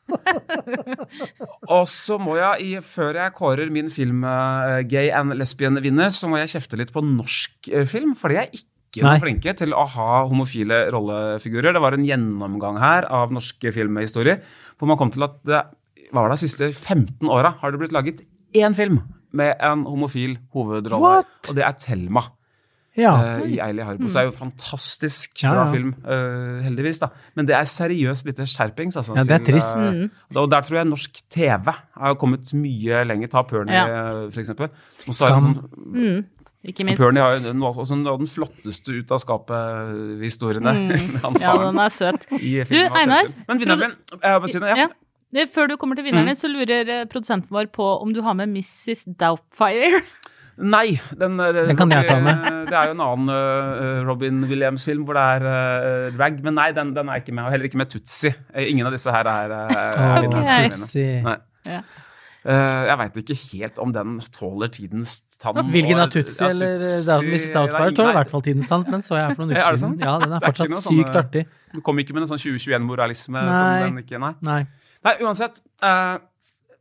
Og 1.68 1.84
så 1.92 2.16
må 2.22 2.38
jeg, 2.40 2.80
før 2.86 3.18
jeg 3.20 3.34
kårer 3.36 3.70
min 3.74 3.90
film 3.92 4.24
eh, 4.24 4.82
Gay 4.88 5.10
and 5.12 5.34
Lesbian-vinner, 5.36 6.08
så 6.14 6.30
må 6.32 6.38
jeg 6.40 6.54
kjefte 6.56 6.78
litt 6.80 6.94
på 6.96 7.04
norsk 7.04 7.72
film, 7.92 8.14
fordi 8.16 8.34
jeg 8.40 8.48
er 8.54 8.64
ikke 8.92 9.04
noe 9.04 9.20
flinke 9.20 9.54
til 9.60 9.74
å 9.74 9.86
ha 9.88 10.24
homofile 10.30 10.88
rollefigurer. 10.94 11.74
Det 11.74 11.82
var 11.84 11.94
en 11.98 12.06
gjennomgang 12.08 12.80
her 12.80 13.06
av 13.12 13.32
norske 13.36 13.72
filmhistorier, 13.76 14.42
hvor 14.80 14.88
man 14.88 14.98
kom 14.98 15.12
til 15.12 15.24
at 15.28 15.38
det, 15.46 15.62
hva 16.12 16.24
var 16.24 16.30
det, 16.32 16.40
de 16.40 16.48
siste 16.48 16.72
15 16.74 17.28
åra 17.30 17.56
har 17.60 17.72
det 17.72 17.80
blitt 17.80 17.92
laget 17.96 18.24
én 18.56 18.74
film 18.78 19.02
med 19.34 19.56
en 19.60 19.84
homofil 19.86 20.38
hovedrolle, 20.56 21.02
What? 21.04 21.50
og 21.50 21.56
det 21.56 21.64
er 21.68 21.74
Thelma. 21.78 22.24
Ja. 22.98 23.12
Uh, 23.38 23.44
i 23.46 23.60
Eili 23.62 23.84
Harbo. 23.86 24.08
Så 24.10 24.24
er 24.24 24.26
jo 24.26 24.32
fantastisk 24.34 25.44
Ja, 25.44 25.52
bra 25.54 25.66
ja. 25.68 25.72
film, 25.72 25.92
uh, 26.02 26.64
heldigvis. 26.66 26.98
da. 27.04 27.12
Men 27.38 27.46
det 27.46 27.54
er 27.54 27.68
seriøst 27.70 28.26
lite 28.26 28.42
skjerpings. 28.50 28.98
Altså, 28.98 29.14
Ja, 29.16 29.22
det 29.24 29.36
er 29.36 29.44
til, 29.46 29.54
trist. 29.54 29.76
eh, 29.78 29.92
Mm. 29.94 30.10
og 30.36 30.50
der 30.50 30.62
tror 30.66 30.78
jeg 30.80 30.88
norsk 30.88 31.22
TV 31.30 31.76
har 31.94 32.16
kommet 32.16 32.42
mye 32.58 33.04
lenger. 33.06 33.28
Ta 33.30 33.44
Pernie, 33.44 33.72
Ja. 33.76 34.28
f.eks. 34.32 34.50
Skam. 35.14 35.54
sånn, 35.54 35.70
Mm, 35.78 36.26
ikke 36.72 36.86
minst. 36.88 37.02
Pernie 37.02 37.24
har 37.24 37.38
jo 37.38 37.54
noe- 37.56 37.74
også 37.74 37.98
av 38.08 38.22
den 38.22 38.30
flotteste 38.30 38.96
ut 39.00 39.12
av 39.12 39.22
skapet-historiene. 39.24 40.74
Mm. 40.78 41.18
Ja, 41.44 41.58
den 41.62 41.82
er 41.84 41.94
søt. 41.94 42.28
Du. 42.72 42.78
Einar, 42.78 43.30
Men 43.48 43.60
vinneren 43.62 43.98
min 43.98 44.24
eh, 44.24 44.72
ja. 44.72 44.88
Ja. 45.36 45.46
Før 45.52 45.68
du 45.72 45.76
kommer 45.78 45.98
til 46.00 46.08
vinneren, 46.08 46.32
mm. 46.32 46.40
så 46.40 46.50
lurer 46.52 46.88
eh, 46.88 47.06
produsenten 47.10 47.54
vår 47.54 47.70
på 47.74 47.86
om 48.02 48.14
du 48.16 48.22
har 48.26 48.36
med 48.38 48.52
Mrs. 48.54 49.06
Doubtfire. 49.20 50.02
Nei, 50.58 50.98
den, 51.14 51.40
eh, 51.40 51.54
Den 51.70 51.78
kan 51.78 51.92
jeg 51.94 52.08
ta 52.10 52.18
med. 52.24 52.48
Det 52.66 52.74
er 52.74 52.90
jo 52.90 52.96
en 52.96 53.04
annen 53.06 53.30
eh, 53.36 54.02
Robin 54.08 54.42
Williams-film 54.50 55.06
hvor 55.06 55.20
det 55.20 55.26
er 55.36 55.46
rag, 55.46 56.18
drag, 56.18 56.42
men 56.48 56.58
nei, 56.58 56.72
den, 56.74 56.96
den 56.98 57.12
er 57.14 57.22
ikke 57.22 57.36
med. 57.36 57.46
Og 57.46 57.54
heller 57.54 57.70
ikke 57.70 57.84
med 57.84 57.92
Tutsi. 57.94 58.32
Eh, 58.54 58.72
Ingen 58.72 58.90
av 58.90 58.96
disse 58.96 59.14
her 59.14 59.30
er, 59.30 59.54
uh, 59.54 59.78
er 59.78 60.02
Åh, 60.02 60.20
vinnerne. 60.26 61.82
Eh, 62.46 62.84
jeg 62.88 62.98
veit 63.02 63.18
ikke 63.24 63.38
helt 63.58 63.80
om 63.84 63.92
den 63.96 64.20
tåler 64.36 64.70
tidens 64.72 65.18
tann. 65.42 65.58
Hvilken 65.74 66.00
av 66.00 66.12
Tutsi 66.14 66.44
ja, 66.44 66.52
eller 66.54 67.26
Miss 67.28 67.50
Doubtfire 67.52 67.92
tåler 67.98 68.14
i 68.14 68.18
hvert 68.22 68.32
fall 68.32 68.46
tidens 68.46 68.70
tann, 68.70 68.86
for 68.86 68.96
den 68.96 69.04
så 69.04 69.18
jeg 69.20 69.36
for 69.36 69.44
noen 69.44 69.56
Er 69.58 69.66
uker 69.66 69.82
siden. 69.82 69.98
Ja, 70.04 70.14
den 70.22 70.38
er 70.38 70.46
fortsatt 70.46 70.70
er 70.70 70.80
sykt 70.80 70.88
sånne- 70.88 71.22
artig. 71.24 71.44
Du 71.74 71.82
kom 71.84 72.00
ikke 72.00 72.16
med 72.16 72.24
en 72.24 72.32
sånn 72.32 72.44
2021-moralisme 72.46 73.42
Nei. 73.42 73.58
som 73.58 73.68
den 73.90 74.04
ikke 74.06 74.22
Nei. 74.24 74.34
Nei. 74.48 74.62
Nei, 75.08 75.16
uansett. 75.26 75.60
Uh, 75.84 76.18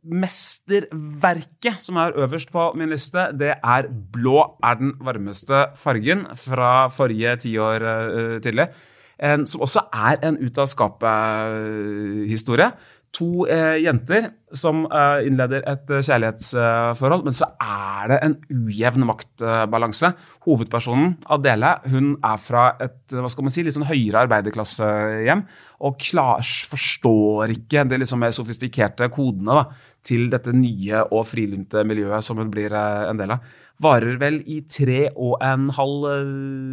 mesterverket 0.07 1.81
som 1.83 1.97
er 1.99 2.15
øverst 2.15 2.51
på 2.53 2.71
min 2.79 2.89
liste, 2.93 3.27
det 3.35 3.57
er 3.57 3.89
blå 3.91 4.39
er 4.63 4.75
den 4.79 4.93
varmeste 5.03 5.65
fargen 5.75 6.23
fra 6.39 6.87
forrige 6.93 7.35
tiår 7.43 7.83
uh, 7.83 8.37
tidlig. 8.43 8.69
En, 9.17 9.47
som 9.49 9.63
også 9.65 9.81
er 9.97 10.19
en 10.27 10.37
ut 10.37 10.57
av 10.61 10.67
skapet-historie. 10.69 12.67
To 13.15 13.47
eh, 13.49 13.77
jenter 13.81 14.29
som 14.55 14.85
eh, 14.85 15.25
innleder 15.27 15.63
et 15.67 15.89
eh, 15.91 16.03
kjærlighetsforhold, 16.05 17.25
men 17.25 17.35
så 17.35 17.49
er 17.59 18.11
det 18.11 18.19
en 18.23 18.35
ujevn 18.53 19.05
maktbalanse. 19.09 20.11
Hovedpersonen, 20.45 21.15
Adele, 21.33 21.73
hun 21.91 22.13
er 22.25 22.39
fra 22.41 22.69
et 22.83 23.15
hva 23.15 23.31
skal 23.31 23.47
man 23.47 23.53
si, 23.53 23.65
litt 23.65 23.75
sånn 23.75 23.87
høyere 23.89 24.23
arbeiderklassehjem 24.25 25.43
og 25.87 25.99
klar, 26.01 26.45
forstår 26.71 27.53
ikke 27.53 27.85
de 27.89 28.01
liksom 28.01 28.21
mer 28.23 28.33
sofistikerte 28.35 29.09
kodene 29.13 29.59
da, 29.59 29.65
til 30.07 30.29
dette 30.31 30.53
nye 30.55 31.03
og 31.11 31.27
frilynte 31.27 31.83
miljøet 31.87 32.25
som 32.25 32.39
hun 32.41 32.51
blir 32.53 32.73
eh, 32.75 33.07
en 33.11 33.19
del 33.19 33.35
av. 33.35 33.55
Varer 33.83 34.17
vel 34.17 34.39
i 34.49 34.63
tre 34.65 35.03
og 35.13 35.35
en 35.45 35.67
halv 35.77 36.07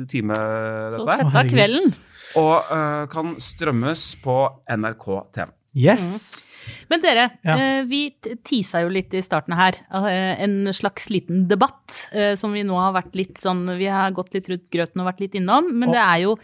time, 0.09 0.38
time, 0.38 0.38
Så 0.94 1.05
sett 1.05 1.37
av 1.37 1.51
kvelden. 1.51 1.92
Og 2.40 2.73
eh, 2.79 3.03
kan 3.12 3.35
strømmes 3.42 4.07
på 4.25 4.38
NRK 4.73 5.07
TV. 5.37 5.53
Yes! 5.74 6.40
Men 6.88 7.00
dere, 7.02 7.30
Ja. 7.44 7.54
eh, 7.58 7.82
vi 7.84 8.14
tisa 8.44 8.80
jo 8.84 8.88
litt 8.88 9.12
i 9.12 9.20
starten 9.20 9.52
her. 9.56 9.74
eh, 9.92 10.40
En 10.42 10.64
slags 10.72 11.10
liten 11.10 11.46
debatt 11.48 12.08
eh, 12.12 12.34
som 12.37 12.52
vi 12.52 12.62
nå 12.64 12.74
har 12.78 12.92
vært 12.94 13.14
litt 13.14 13.37
sånn 13.42 13.66
Vi 13.78 13.84
har 13.87 14.10
gått 14.12 14.32
litt 14.34 14.48
rundt 14.48 14.70
grøten 14.70 15.00
og 15.02 15.08
vært 15.12 15.20
litt 15.20 15.34
innom. 15.34 15.72
Men 15.72 15.90
det 15.92 16.00
er 16.00 16.22
jo 16.24 16.38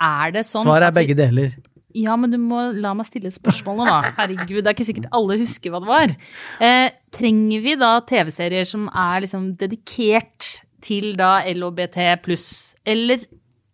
Er 0.00 0.32
det 0.32 0.42
sånn 0.44 0.64
Svaret 0.66 0.88
er 0.90 0.92
begge 0.98 1.16
deler. 1.16 1.54
Ja, 1.94 2.16
men 2.16 2.30
du 2.32 2.36
må 2.42 2.72
la 2.74 2.92
meg 2.92 3.06
stille 3.06 3.30
spørsmålet, 3.30 3.86
da. 3.86 4.00
Herregud, 4.18 4.64
det 4.64 4.66
er 4.66 4.74
ikke 4.74 4.88
sikkert 4.88 5.12
alle 5.14 5.38
husker 5.38 5.70
hva 5.70 5.80
det 5.80 5.88
var. 5.92 6.16
Eh, 6.60 6.90
trenger 7.14 7.62
vi 7.62 7.76
da 7.78 8.00
TV-serier 8.00 8.66
som 8.66 8.88
er 8.90 9.20
liksom 9.22 9.52
dedikert 9.56 10.64
til 10.82 11.14
da 11.16 11.38
LHBT 11.46 12.00
pluss, 12.24 12.74
eller 12.84 13.22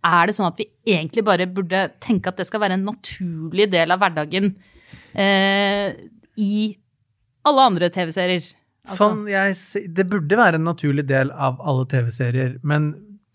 er 0.04 0.26
det 0.28 0.34
sånn 0.36 0.46
at 0.52 0.60
vi 0.60 0.68
egentlig 0.86 1.24
bare 1.24 1.46
burde 1.48 1.90
tenke 1.98 2.28
at 2.28 2.36
det 2.36 2.46
skal 2.46 2.60
være 2.60 2.76
en 2.76 2.84
naturlig 2.86 3.70
del 3.72 3.90
av 3.90 3.98
hverdagen 4.04 4.52
eh, 5.14 5.92
i 6.36 6.76
alle 7.48 7.66
andre 7.72 7.88
TV-serier? 7.92 8.44
Altså- 8.86 8.96
Sånn 8.96 9.26
jeg, 9.28 9.54
det 9.94 10.06
burde 10.08 10.36
være 10.40 10.56
en 10.60 10.64
naturlig 10.64 11.06
del 11.08 11.30
av 11.32 11.60
alle 11.60 11.84
TV-serier, 11.90 12.58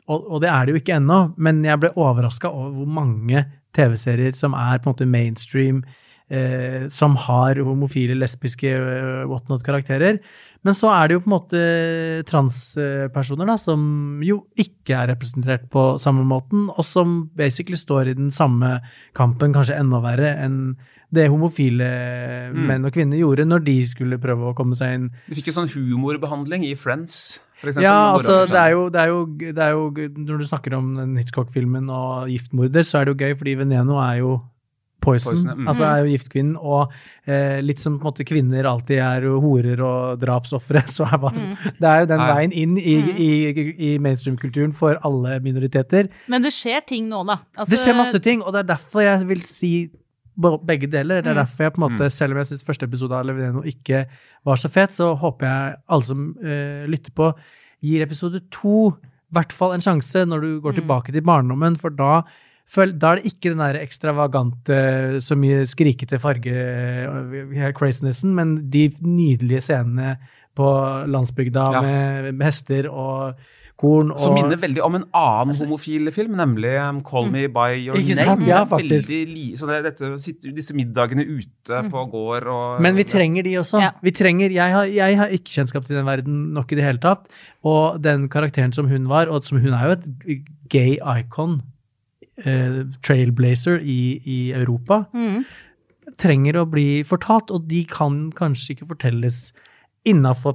og, 0.08 0.26
og 0.30 0.42
det 0.42 0.50
er 0.50 0.66
det 0.66 0.74
jo 0.74 0.80
ikke 0.82 0.98
ennå. 1.00 1.20
Men 1.38 1.64
jeg 1.66 1.80
ble 1.82 1.94
overraska 1.98 2.50
over 2.50 2.74
hvor 2.80 2.90
mange 3.02 3.46
TV-serier 3.76 4.36
som 4.38 4.54
er 4.58 4.80
på 4.80 4.90
en 4.90 4.94
måte 4.96 5.08
mainstream, 5.10 5.84
eh, 6.30 6.88
som 6.90 7.16
har 7.26 7.56
homofile, 7.62 8.18
lesbiske, 8.18 8.70
eh, 8.70 9.24
whatnot-karakterer. 9.30 10.20
Men 10.66 10.74
så 10.74 10.90
er 10.90 11.08
det 11.08 11.18
jo 11.18 11.22
på 11.22 11.30
en 11.30 11.36
måte 11.36 11.62
transpersoner 12.26 13.52
da, 13.52 13.56
som 13.62 13.86
jo 14.26 14.42
ikke 14.58 14.98
er 14.98 15.12
representert 15.14 15.68
på 15.74 15.84
samme 16.02 16.26
måten, 16.26 16.68
og 16.74 16.82
som 16.88 17.20
basically 17.38 17.78
står 17.78 18.10
i 18.10 18.18
den 18.18 18.32
samme 18.34 18.80
kampen, 19.18 19.54
kanskje 19.54 19.78
enda 19.78 20.02
verre 20.04 20.34
enn 20.42 20.60
det 21.16 21.28
homofile 21.30 21.88
menn 22.52 22.88
og 22.88 22.96
kvinner 22.96 23.20
gjorde 23.20 23.46
når 23.48 23.62
de 23.68 23.76
skulle 23.88 24.18
prøve 24.20 24.50
å 24.50 24.56
komme 24.58 24.76
seg 24.76 24.96
inn 24.98 25.06
Du 25.30 25.36
fikk 25.38 25.52
jo 25.52 25.56
sånn 25.60 25.70
humorbehandling 25.72 26.66
i 26.68 26.74
Friends, 26.80 27.38
for 27.62 27.70
eksempel. 27.70 27.86
ja, 27.86 28.00
altså, 28.16 28.42
det 28.50 28.58
er, 28.60 28.74
jo, 28.74 28.88
det, 28.92 29.04
er 29.04 29.14
jo, 29.14 29.22
det 29.38 29.64
er 29.64 29.76
jo 29.78 30.10
Når 30.26 30.42
du 30.42 30.48
snakker 30.50 30.76
om 30.80 30.96
den 30.98 31.16
Hitchcock-filmen 31.22 31.88
og 31.94 32.34
giftmorder, 32.34 32.84
så 32.84 33.00
er 33.00 33.06
det 33.06 33.14
jo 33.14 33.22
gøy, 33.22 33.38
fordi 33.38 33.56
Veneno 33.62 34.02
er 34.02 34.20
jo 34.24 34.34
poison. 35.06 35.32
Poison, 35.36 35.58
mm. 35.62 35.68
Altså 35.72 35.86
er 35.88 36.02
jo 36.04 36.12
giftkvinnen. 36.16 36.56
Og 36.60 36.94
eh, 37.30 37.60
litt 37.64 37.80
som 37.84 37.96
på 38.00 38.04
en 38.06 38.12
måte 38.12 38.26
kvinner 38.28 38.68
alltid 38.70 39.00
er 39.06 39.28
jo 39.30 39.40
horer 39.44 39.82
og 39.86 40.20
drapsofre, 40.22 40.84
så 40.96 41.08
er 41.08 41.22
bare, 41.24 41.52
det 41.80 41.90
er 41.92 42.00
jo 42.04 42.10
den 42.12 42.24
Nei. 42.24 42.32
veien 42.34 42.56
inn 42.64 42.78
i, 42.82 42.96
i, 43.28 43.32
i 43.90 43.92
mainstream-kulturen 44.04 44.74
for 44.76 44.98
alle 45.08 45.38
minoriteter. 45.46 46.10
Men 46.32 46.44
det 46.46 46.52
skjer 46.58 46.84
ting 46.90 47.08
nå, 47.12 47.24
da. 47.30 47.40
Altså, 47.56 47.72
Det 47.76 47.80
skjer 47.86 48.00
masse 48.02 48.20
ting, 48.26 48.42
og 48.44 48.52
det 48.58 48.66
er 48.66 48.74
derfor 48.76 49.06
jeg 49.06 49.30
vil 49.30 49.46
si 49.46 49.74
begge 50.36 50.90
deler. 50.92 51.22
Det 51.24 51.30
er 51.32 51.36
Mm. 51.38 51.42
derfor 51.46 51.64
jeg 51.64 51.74
på 51.74 51.80
en 51.80 51.86
måte, 51.96 52.10
selv 52.12 52.34
om 52.36 52.38
jeg 52.42 52.48
syns 52.50 52.66
første 52.68 52.84
episode 52.90 53.16
av 53.16 53.24
Leveneno 53.26 53.62
ikke 53.64 54.02
var 54.46 54.58
så 54.60 54.68
fet, 54.70 54.92
så 54.92 55.14
håper 55.16 55.48
jeg 55.48 55.76
alle 55.88 56.04
som 56.10 56.26
eh, 56.44 56.84
lytter 56.92 57.14
på, 57.16 57.30
gir 57.86 58.04
episode 58.04 58.42
to 58.52 58.90
i 59.32 59.34
hvert 59.36 59.54
fall 59.56 59.72
en 59.76 59.82
sjanse 59.84 60.26
når 60.28 60.42
du 60.44 60.50
går 60.62 60.74
Mm. 60.76 60.80
tilbake 60.82 61.12
til 61.16 61.22
barndommen, 61.24 61.78
for 61.80 61.90
da, 61.90 62.22
da 62.76 63.12
er 63.14 63.22
det 63.22 63.30
ikke 63.30 63.52
den 63.54 63.62
der 63.62 63.78
ekstravagante, 63.82 64.78
så 65.22 65.38
mye 65.38 65.66
skrikete 65.70 66.20
farge, 66.20 66.50
eh, 66.50 68.24
men 68.26 68.56
de 68.70 68.88
nydelige 69.02 69.62
scenene 69.62 70.18
på 70.56 70.72
landsbygda 71.08 71.68
Ja. 71.74 71.82
med, 71.82 72.34
med 72.36 72.46
hester 72.46 72.90
og 72.90 73.36
korn 73.78 74.12
og 74.12 74.20
Som 74.20 74.34
minner 74.34 74.56
veldig 74.56 74.82
om 74.82 74.96
en 74.96 75.04
annen 75.14 75.56
homofil 75.60 76.10
film, 76.16 76.38
nemlig 76.40 76.72
um, 76.80 77.02
Call 77.04 77.28
Me 77.30 77.48
By 77.52 77.76
Your 77.76 77.98
Ikke 78.00 78.16
Name. 78.16 78.26
sant? 78.26 78.48
Ja, 78.48 78.64
faktisk. 78.64 79.10
Veldig 79.10 79.34
li, 79.36 79.58
så 79.60 79.68
det, 79.68 79.82
dette, 79.84 80.12
disse 80.56 80.74
middagene 80.74 81.26
ute 81.28 81.82
på 81.92 82.06
gård 82.14 82.48
og 82.48 82.82
Men 82.82 82.96
vi 82.96 83.04
trenger 83.04 83.44
de 83.44 83.58
også. 83.60 83.82
Ja. 83.84 83.92
Vi 84.02 84.12
trenger, 84.16 84.50
jeg, 84.56 84.72
har, 84.72 84.86
jeg 84.88 85.18
har 85.20 85.28
ikke 85.28 85.52
kjennskap 85.58 85.86
til 85.86 85.98
den 86.00 86.08
verden 86.08 86.54
nok 86.56 86.72
i 86.72 86.76
det 86.80 86.86
hele 86.88 87.04
tatt. 87.04 87.28
Og 87.68 88.00
den 88.02 88.30
karakteren 88.32 88.72
som 88.74 88.88
hun 88.88 89.10
var, 89.12 89.28
og 89.28 89.44
som 89.44 89.60
hun 89.60 89.74
er 89.76 89.86
jo 89.92 89.98
et 90.00 90.44
gay 90.72 90.96
icon, 91.20 91.60
eh, 92.44 92.84
trailblazer 93.02 93.80
i, 93.82 94.22
i 94.26 94.40
Europa, 94.54 95.06
Mm. 95.14 95.46
trenger 96.18 96.54
å 96.62 96.66
bli 96.70 97.04
fortalt, 97.04 97.50
og 97.52 97.68
de 97.68 97.84
kan 97.86 98.32
kanskje 98.32 98.76
ikke 98.76 98.88
fortelles 98.88 99.52
innafor 100.06 100.54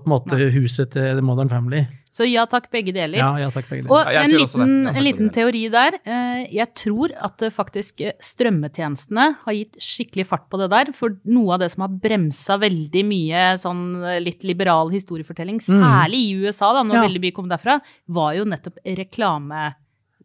huset 0.55 0.93
til 0.93 1.17
The 1.19 1.23
Modern 1.27 1.49
Family. 1.51 1.87
Så 2.11 2.25
ja 2.27 2.45
takk, 2.47 2.69
begge 2.71 2.93
deler. 2.95 3.19
Ja, 3.19 3.37
ja 3.39 3.49
takk, 3.51 3.69
begge 3.71 3.87
Og. 3.91 4.07
Ja, 4.13 4.23
en 4.23 4.31
liten, 4.31 4.73
Ja, 4.87 4.93
en 4.95 5.05
liten 5.05 5.29
teori 5.31 5.69
der. 5.71 5.95
Eh, 6.05 6.47
Jeg 6.55 6.75
tror 6.75 7.11
at 7.21 7.39
faktisk 7.55 8.01
eh, 8.01 8.13
strømmetjenestene 8.21 9.37
har 9.45 9.53
gitt 9.55 9.77
skikkelig 9.83 10.27
fart 10.27 10.49
på 10.51 10.59
det 10.59 10.71
der. 10.71 10.93
For 10.93 11.17
noe 11.25 11.55
av 11.55 11.61
det 11.61 11.71
som 11.71 11.83
har 11.87 11.89
bremsa 12.03 12.59
veldig 12.63 13.05
mye 13.07 13.45
sånn 13.63 14.05
eh, 14.05 14.19
litt 14.23 14.43
liberal 14.47 14.91
historiefortelling, 14.91 15.61
særlig 15.63 16.23
i 16.31 16.35
USA, 16.47 16.73
da, 16.75 16.83
når 16.83 16.91
Mm. 16.95 17.03
Ja. 17.03 17.07
veldig 17.09 17.21
mye 17.27 17.35
kom 17.35 17.49
derfra, 17.49 17.81
var 18.09 18.35
jo 18.35 18.45
nettopp 18.45 18.79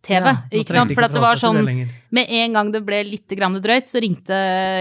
reklame-TV. 0.07 0.25
Ja, 0.25 0.59
ikke 0.61 0.73
sant? 0.73 0.93
For 0.95 1.03
at 1.03 1.13
det 1.13 1.21
var 1.21 1.35
sånn 1.35 1.65
det 1.65 1.87
med 2.15 2.29
en 2.31 2.53
gang 2.53 2.71
det 2.71 2.79
ble 2.85 3.03
litt 3.03 3.27
grann 3.35 3.57
drøyt, 3.59 3.89
så 3.91 3.99
ringte 3.99 4.37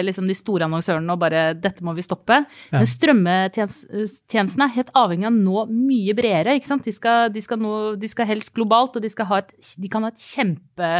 liksom 0.06 0.28
de 0.30 0.34
store 0.38 0.68
annonsørene 0.68 1.10
og 1.10 1.18
bare 1.18 1.54
'dette 1.54 1.82
må 1.82 1.94
vi 1.96 2.02
stoppe'. 2.04 2.44
Ja. 2.70 2.78
Men 2.78 2.86
strømmetjenestene 2.86 4.66
er 4.68 4.74
helt 4.76 4.92
avhengig 4.94 5.26
av 5.28 5.32
å 5.32 5.40
nå 5.40 5.64
mye 5.72 6.14
bredere. 6.16 6.54
ikke 6.58 6.70
sant? 6.70 6.84
De 6.86 6.92
skal, 6.94 7.30
de 7.34 7.40
skal, 7.44 7.58
nå, 7.58 7.74
de 8.00 8.10
skal 8.10 8.26
helst 8.30 8.52
globalt, 8.54 8.96
og 8.96 9.02
de, 9.02 9.10
skal 9.10 9.26
ha 9.30 9.38
et, 9.42 9.50
de 9.78 9.88
kan 9.88 10.02
ha 10.06 10.12
et 10.12 10.20
kjempe 10.20 10.92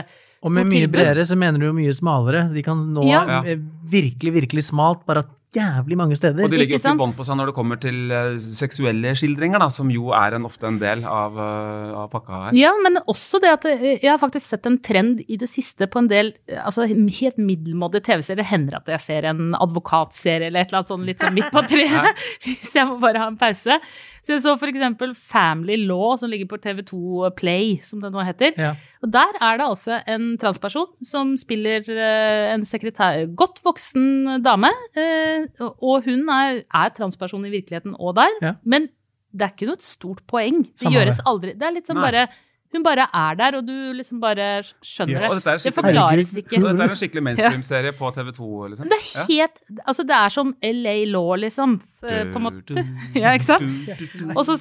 Og 0.45 0.53
med 0.53 0.67
mye 0.67 0.85
tilbud. 0.85 0.97
bredere 0.99 1.25
så 1.29 1.37
mener 1.39 1.59
du 1.63 1.67
jo 1.67 1.77
mye 1.77 1.95
smalere. 1.95 2.53
De 2.53 2.63
kan 2.63 2.77
nå 2.95 3.07
Ja. 3.09 3.43
eh, 3.45 3.57
virkelig, 3.91 4.33
virkelig 4.43 4.65
smalt, 4.71 5.05
bare 5.07 5.19
at 5.25 5.31
jævlig 5.55 5.99
mange 5.99 6.17
steder. 6.19 6.45
Og 6.45 6.53
de 6.53 6.61
ligger 6.61 6.81
Ikke 6.81 6.95
bånd 6.99 7.15
på 7.17 7.27
seg 7.27 7.39
når 7.39 7.51
det 7.51 7.57
kommer 7.57 7.81
til 7.81 8.13
eh, 8.15 8.37
seksuelle 8.43 9.15
skildringer, 9.19 9.63
da, 9.63 9.69
som 9.73 9.91
jo 9.93 10.11
er 10.17 10.37
en, 10.39 10.47
ofte 10.49 10.69
en 10.69 10.79
del 10.81 11.05
av, 11.09 11.39
eh, 11.41 11.93
av 12.03 12.09
pakka 12.13 12.41
her. 12.47 12.59
Ja, 12.59 12.73
men 12.85 13.01
også 13.11 13.41
det 13.43 13.53
at 13.55 13.69
eh, 13.71 13.85
jeg 13.95 14.11
har 14.11 14.21
faktisk 14.23 14.47
sett 14.55 14.69
en 14.71 14.81
trend 14.85 15.23
i 15.27 15.39
det 15.41 15.51
siste 15.51 15.89
på 15.91 16.03
en 16.03 16.11
del 16.11 16.35
altså 16.61 16.89
helt 16.89 17.39
middelmådige 17.41 18.09
TV-serier. 18.11 18.43
Det 18.43 18.51
hender 18.51 18.81
at 18.81 18.91
jeg 18.97 19.05
ser 19.07 19.31
en 19.31 19.55
advokatserie 19.59 20.51
eller 20.51 20.65
et 20.65 20.73
eller 20.73 20.83
annet 20.83 20.95
sånn 20.95 21.07
litt 21.09 21.23
sånn 21.25 21.37
midt 21.37 21.53
på 21.55 21.65
treet, 21.71 22.25
hvis 22.47 22.75
jeg 22.77 22.91
må 22.91 22.99
bare 23.03 23.23
ha 23.23 23.31
en 23.33 23.41
pause. 23.41 23.79
Så 24.25 24.33
jeg 24.33 24.41
så 24.41 24.55
for 24.57 24.71
eksempel 24.73 25.13
Family 25.15 25.77
Law, 25.85 26.15
som 26.17 26.31
ligger 26.33 26.49
på 26.49 26.57
TV2 26.65 27.29
Play, 27.37 27.75
som 27.85 28.01
det 28.01 28.09
nå 28.15 28.25
heter. 28.25 28.55
Ja. 28.57 28.71
Og 29.05 29.13
der 29.13 29.37
er 29.37 29.59
det 29.61 29.67
altså 29.69 29.99
en 30.09 30.31
transperson 30.41 30.89
som 31.05 31.35
spiller 31.41 31.85
eh, 31.93 32.55
en 32.55 32.65
sekretær, 32.65 33.27
godt 33.37 33.61
voksen 33.67 34.41
dame. 34.45 34.73
eh, 34.97 35.45
og 35.61 36.09
hun 36.09 36.25
er, 36.33 36.63
er 36.65 36.95
transperson 36.97 37.45
i 37.45 37.53
virkeligheten 37.53 37.97
og 37.99 38.17
der. 38.17 38.33
Ja. 38.41 38.55
Men 38.65 38.89
det 39.35 39.43
er 39.45 39.53
ikke 39.53 39.69
noe 39.69 39.83
stort 39.83 40.23
poeng. 40.31 40.63
Det 40.73 40.87
Samme 40.87 40.97
gjøres 40.97 41.21
aldri. 41.27 41.53
Det 41.59 41.67
er 41.69 41.77
litt 41.77 41.89
sånn 41.91 41.99
Nei. 42.01 42.07
bare 42.09 42.27
Hun 42.75 42.83
bare 42.83 43.07
er 43.07 43.37
der, 43.39 43.59
og 43.61 43.67
du 43.69 43.75
liksom 43.95 44.19
bare 44.23 44.49
skjønner 44.83 45.23
yes. 45.23 45.45
det. 45.45 45.57
Det 45.69 45.75
forklares 45.77 46.33
ikke. 46.41 46.59
Og 46.59 46.67
dette 46.67 46.89
er 46.89 46.95
en 46.95 46.99
skikkelig 46.99 47.25
mainstream-serie 47.29 47.95
på 47.95 48.11
TV2, 48.17 48.49
liksom. 48.73 48.91
Det 48.91 48.99
er 49.01 49.29
helt 49.31 49.61
Altså, 49.85 50.07
det 50.09 50.17
er 50.19 50.35
som 50.35 50.51
LA 50.65 50.97
Law, 51.13 51.35
liksom. 51.39 51.79
På 52.03 52.41
en 52.41 52.47
måte. 52.49 52.85
Ja, 53.23 53.33
ikke 53.37 53.47
sant? 53.47 54.35
Og 54.35 54.43
så 54.49 54.59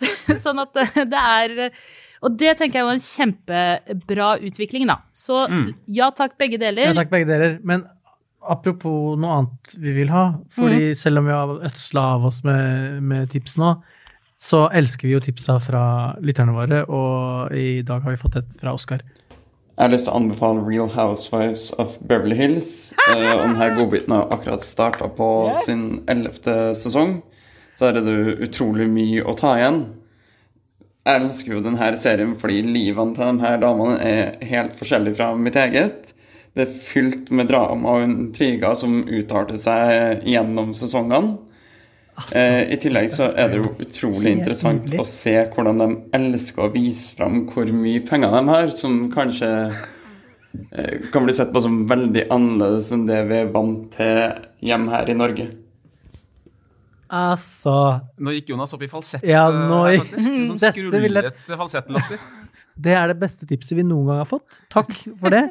Sånn 0.44 0.60
at 0.62 0.76
det 1.12 1.20
er 1.20 1.70
Og 2.24 2.36
det 2.40 2.56
tenker 2.58 2.80
jeg 2.80 2.88
var 2.88 2.98
en 2.98 3.06
kjempebra 3.06 4.32
utvikling, 4.48 4.88
da. 4.90 5.00
Så 5.16 5.44
ja 5.86 6.10
takk, 6.16 6.36
begge 6.40 6.60
deler. 6.60 6.90
Ja, 6.90 6.98
takk, 6.98 7.12
begge 7.12 7.30
deler. 7.30 7.56
Men 7.64 7.86
apropos 8.40 9.16
noe 9.20 9.38
annet 9.38 9.74
vi 9.80 9.94
vil 10.00 10.10
ha, 10.12 10.26
fordi 10.52 10.92
selv 10.98 11.20
om 11.20 11.28
vi 11.28 11.36
har 11.36 11.54
ødsla 11.68 12.04
av 12.16 12.28
oss 12.30 12.42
med, 12.46 13.00
med 13.04 13.30
tips 13.32 13.58
nå, 13.60 13.74
så 14.40 14.64
elsker 14.72 15.08
vi 15.08 15.14
jo 15.14 15.22
tipsa 15.22 15.58
fra 15.60 15.84
lytterne 16.24 16.54
våre, 16.56 16.84
og 16.88 17.52
i 17.56 17.82
dag 17.86 18.00
har 18.04 18.14
vi 18.14 18.20
fått 18.20 18.38
et 18.40 18.60
fra 18.60 18.72
Oskar. 18.76 19.04
Jeg 19.80 19.86
har 19.86 19.92
lyst 19.94 20.08
til 20.08 20.12
å 20.12 20.20
anbefale 20.20 20.62
Real 20.66 20.90
Housewives 20.92 21.70
of 21.80 21.94
Beverly 22.04 22.36
Hills. 22.36 22.92
Eh, 23.08 23.30
og 23.32 23.46
denne 23.46 23.70
godbiten 23.78 24.12
har 24.12 24.32
akkurat 24.34 24.64
starta 24.64 25.08
på 25.16 25.28
sin 25.64 26.02
ellevte 26.10 26.74
sesong. 26.76 27.22
Så 27.80 27.88
er 27.88 27.96
det 27.96 28.40
utrolig 28.44 28.90
mye 28.92 29.24
å 29.24 29.32
ta 29.40 29.54
igjen. 29.56 29.82
Jeg 31.08 31.22
elsker 31.22 31.54
jo 31.54 31.62
denne 31.64 31.90
serien 31.96 32.34
fordi 32.36 32.60
livene 32.66 33.16
til 33.16 33.30
de 33.38 33.46
her 33.46 33.60
damene 33.62 33.96
er 34.04 34.50
helt 34.50 34.76
forskjellige 34.76 35.16
fra 35.16 35.30
mitt 35.32 35.56
eget. 35.56 36.12
Det 36.52 36.66
er 36.66 36.74
fylt 36.74 37.30
med 37.32 37.48
drama 37.48 37.96
og 37.96 38.04
intriger 38.04 38.76
som 38.76 39.00
utarter 39.08 39.56
seg 39.60 40.26
gjennom 40.28 40.74
sesongene. 40.76 41.38
Eh, 42.36 42.72
I 42.74 42.78
tillegg 42.80 43.08
så 43.12 43.28
er 43.34 43.48
det 43.52 43.60
jo 43.62 43.70
utrolig 43.82 44.32
interessant 44.38 44.90
å 45.00 45.04
se 45.08 45.34
hvordan 45.54 45.80
de 45.82 45.88
elsker 46.18 46.66
å 46.66 46.72
vise 46.74 47.14
fram 47.18 47.44
hvor 47.50 47.70
mye 47.74 48.02
penger 48.08 48.34
de 48.36 48.42
har, 48.50 48.70
som 48.76 48.98
kanskje 49.12 49.50
eh, 50.72 51.00
kan 51.12 51.26
bli 51.26 51.34
sett 51.36 51.52
på 51.54 51.62
som 51.64 51.82
veldig 51.90 52.26
annerledes 52.34 52.92
enn 52.96 53.06
det 53.08 53.22
vi 53.30 53.40
er 53.44 53.52
vant 53.54 53.88
til 53.96 54.46
hjemme 54.70 54.92
her 54.94 55.10
i 55.12 55.18
Norge. 55.18 55.48
Altså 57.10 57.72
Nå 58.22 58.36
gikk 58.36 58.52
Jonas 58.52 58.74
opp 58.76 58.84
i 58.86 58.90
falsett. 58.90 59.24
Ja, 59.26 59.48
eh, 59.50 59.64
nå 59.70 59.80
her, 59.88 59.96
faktisk. 60.04 60.28
Sånn 60.28 60.60
Dette 60.62 61.00
vil 61.06 61.18
jeg- 61.22 61.56
falsettlatter. 61.58 62.20
Det 62.80 62.94
er 62.96 63.10
det 63.10 63.18
beste 63.20 63.44
tipset 63.44 63.74
vi 63.76 63.82
noen 63.84 64.06
gang 64.08 64.20
har 64.22 64.28
fått. 64.30 64.54
Takk 64.72 64.94
for 65.20 65.28
det. 65.34 65.42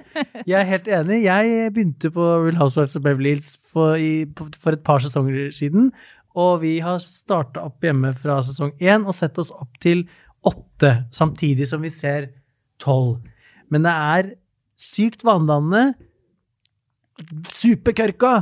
Jeg 0.49 0.55
er 0.57 0.65
helt 0.65 0.87
enig. 0.89 1.19
Jeg 1.27 1.67
begynte 1.75 2.09
på 2.15 2.23
Real 2.47 2.57
Housewives 2.57 2.95
of 2.97 3.03
Beverly 3.05 3.35
Hills 3.35 3.51
for, 3.69 3.99
i, 4.01 4.23
for 4.33 4.73
et 4.73 4.81
par 4.87 4.97
sesonger 5.03 5.51
siden, 5.53 5.91
og 6.35 6.59
vi 6.61 6.79
har 6.83 6.99
starta 7.01 7.63
opp 7.65 7.81
hjemme 7.83 8.11
fra 8.17 8.39
sesong 8.45 8.71
én 8.79 9.05
og 9.07 9.15
sett 9.17 9.37
oss 9.41 9.51
opp 9.51 9.79
til 9.81 10.05
åtte, 10.45 11.05
samtidig 11.11 11.65
som 11.67 11.81
vi 11.81 11.89
ser 11.89 12.29
tolv. 12.79 13.17
Men 13.69 13.83
det 13.83 13.91
er 13.91 14.29
sykt 14.79 15.23
vanedannende, 15.27 15.95
superkørka 17.51 18.33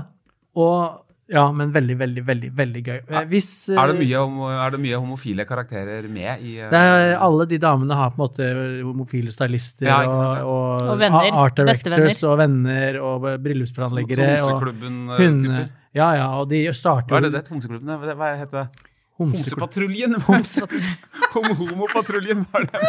og 0.58 1.04
ja, 1.28 1.42
men 1.52 1.74
veldig, 1.76 1.96
veldig, 2.00 2.22
veldig 2.24 2.50
veldig 2.56 2.82
gøy. 2.86 3.00
Eh, 3.12 3.24
Hvis, 3.28 3.48
Er 3.70 3.90
det, 3.92 3.96
eh, 3.98 4.00
mye, 4.00 4.20
homo- 4.22 4.48
er 4.64 4.70
det 4.72 4.80
mye 4.80 4.96
homofile 4.96 5.44
karakterer 5.46 6.06
med 6.08 6.40
i 6.40 6.54
eh, 6.64 6.70
det 6.72 6.80
er, 6.80 7.18
alle 7.20 7.46
de 7.52 7.58
damene 7.60 7.98
har 8.00 8.14
på 8.14 8.16
en 8.16 8.24
måte 8.30 8.48
homofile 8.86 9.34
stylister 9.36 9.90
Ja, 9.90 9.98
sant, 10.06 10.38
ja. 10.38 10.46
og, 10.46 10.82
og, 10.86 10.94
Og 10.94 11.02
venner. 11.02 11.28
art 11.34 11.56
directors 11.60 12.24
og 12.24 12.38
venner 12.40 13.00
og 13.04 13.28
bryllupsplanleggere. 13.44 14.38
Så 14.40 14.48
og 14.54 14.62
Homseklubben-typer. 14.64 15.68
Ja, 15.96 16.12
ja, 16.16 16.28
og 16.42 16.50
de 16.52 16.66
starter 16.76 17.10
Hva 17.14 17.22
er 17.22 17.30
det 17.30 17.34
det? 17.38 17.48
Homseklubben? 17.52 17.94
Hva 18.02 18.16
hva 18.20 18.34
heter 18.38 18.64
det? 18.64 18.88
Homsepatruljen? 19.18 20.14
Homopatruljen, 21.34 22.46
hva 22.52 22.62
er 22.62 22.70
det? 22.72 22.82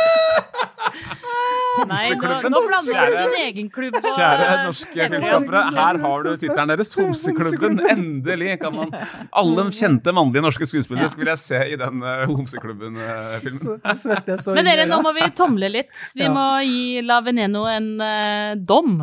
Nei, 1.88 2.08
nå, 2.18 2.30
nå 2.50 2.61
blander 2.66 3.06
du 3.06 3.16
din 3.16 3.34
egen 3.44 3.68
klubb. 3.70 3.94
og- 3.94 4.06
Kjære 4.16 4.46
norske 4.66 5.08
filmskapere, 5.12 5.61
her 5.76 5.98
har 6.02 6.22
du 6.26 6.30
tittelen 6.37 6.72
deres, 6.72 6.94
Homseklubben. 6.98 7.78
Endelig 7.92 8.56
kan 8.61 8.74
man 8.74 8.90
Alle 9.32 9.64
kjente 9.70 10.12
mannlige 10.12 10.42
norske 10.42 10.66
skuespillere 10.66 11.08
vil 11.18 11.30
jeg 11.32 11.38
se 11.38 11.61
i 11.74 11.76
den 11.78 12.02
uh, 12.02 12.24
Homseklubben-filmen. 12.26 13.78
Så 13.78 13.94
svetter 14.02 14.34
jeg 14.34 14.44
så 14.44 14.56
Men 14.58 14.66
dere, 14.66 14.88
nå 14.90 15.00
må 15.04 15.14
vi 15.14 15.30
tomle 15.38 15.70
litt. 15.70 15.92
Vi 16.18 16.28
må 16.28 16.48
gi 16.66 17.00
La 17.06 17.20
Veneno 17.22 17.66
en 17.70 17.94
uh, 18.02 18.54
dom. 18.58 18.98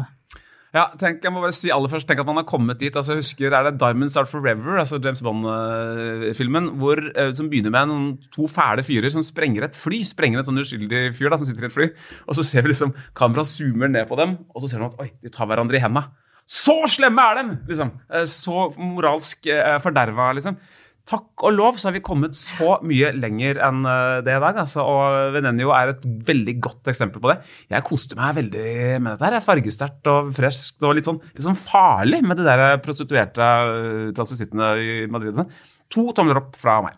Ja, 0.75 0.89
tenk, 0.99 1.21
jeg 1.23 1.31
må 1.31 1.39
bare 1.39 1.55
si 1.55 1.69
aller 1.71 1.87
først, 1.87 2.03
tenk 2.09 2.19
at 2.19 2.27
man 2.27 2.35
har 2.41 2.43
kommet 2.49 2.81
dit. 2.81 2.91
altså 2.91 3.13
jeg 3.15 3.21
husker, 3.23 3.53
Er 3.55 3.63
det 3.71 3.77
'Diamonds 3.79 4.17
Are 4.17 4.25
Forever', 4.27 4.75
altså 4.81 4.99
James 5.01 5.21
Bond-filmen, 5.23 6.67
hvor, 6.77 6.99
eh, 7.15 7.31
som 7.31 7.47
begynner 7.49 7.71
med 7.71 7.87
noen 7.87 8.17
to 8.35 8.43
fæle 8.51 8.83
fyrer 8.83 9.09
som 9.09 9.23
sprenger 9.23 9.63
et 9.63 9.75
fly. 9.75 10.03
Sprenger 10.03 10.39
en 10.39 10.43
sånn 10.49 10.59
uskyldig 10.59 11.15
fyr 11.15 11.29
da, 11.31 11.37
som 11.37 11.47
sitter 11.47 11.63
i 11.63 11.69
et 11.71 11.77
fly. 11.77 11.87
Og 12.27 12.35
så 12.35 12.43
ser 12.43 12.61
vi 12.61 12.73
liksom 12.73 12.93
kameraet 13.15 13.47
zoomer 13.47 13.87
ned 13.89 14.07
på 14.09 14.17
dem, 14.19 14.37
og 14.53 14.61
så 14.61 14.67
ser 14.69 14.79
man 14.79 14.91
at 14.91 14.99
oi, 14.99 15.11
de 15.23 15.29
tar 15.29 15.47
hverandre 15.47 15.75
i 15.79 15.79
henda. 15.79 16.09
Så 16.45 16.75
slemme 16.91 17.23
er 17.23 17.35
dem! 17.39 17.57
liksom. 17.67 17.91
Eh, 18.11 18.25
Så 18.25 18.75
moralsk 18.77 19.47
eh, 19.47 19.79
forderva, 19.79 20.33
liksom. 20.35 20.57
Takk 21.05 21.43
og 21.45 21.53
lov 21.53 21.75
så 21.77 21.91
har 21.91 21.93
vi 21.93 22.01
kommet 22.01 22.33
så 22.33 22.79
mye 22.81 23.11
lenger 23.13 23.59
enn 23.61 23.83
eh, 23.85 24.21
det 24.25 24.33
i 24.33 24.41
dag. 24.41 24.57
Altså, 24.63 24.81
og 24.89 25.35
Venenio 25.35 25.69
er 25.77 25.91
et 25.91 26.07
veldig 26.25 26.55
godt 26.65 26.89
eksempel 26.89 27.21
på 27.21 27.29
det. 27.29 27.35
Jeg 27.69 27.85
koste 27.85 28.17
meg 28.17 28.33
veldig 28.39 28.63
med 29.03 29.11
dette. 29.11 29.21
her. 29.27 29.35
Jeg 29.37 29.43
er 29.43 29.45
Fargesterkt 29.45 30.09
og 30.09 30.31
freskt 30.33 30.81
og 30.87 30.95
litt 30.97 31.05
sånn, 31.05 31.19
litt 31.35 31.45
sånn 31.45 31.59
farlig 31.59 32.23
med 32.25 32.41
de 32.41 32.47
der 32.47 32.65
prostituerte 32.81 33.45
eh, 33.45 34.09
transvestittene 34.17 34.71
i 34.81 34.97
Madrid. 35.13 35.37
sånn. 35.37 35.53
To 35.93 36.07
tomler 36.17 36.41
opp 36.41 36.57
fra 36.57 36.79
meg. 36.87 36.97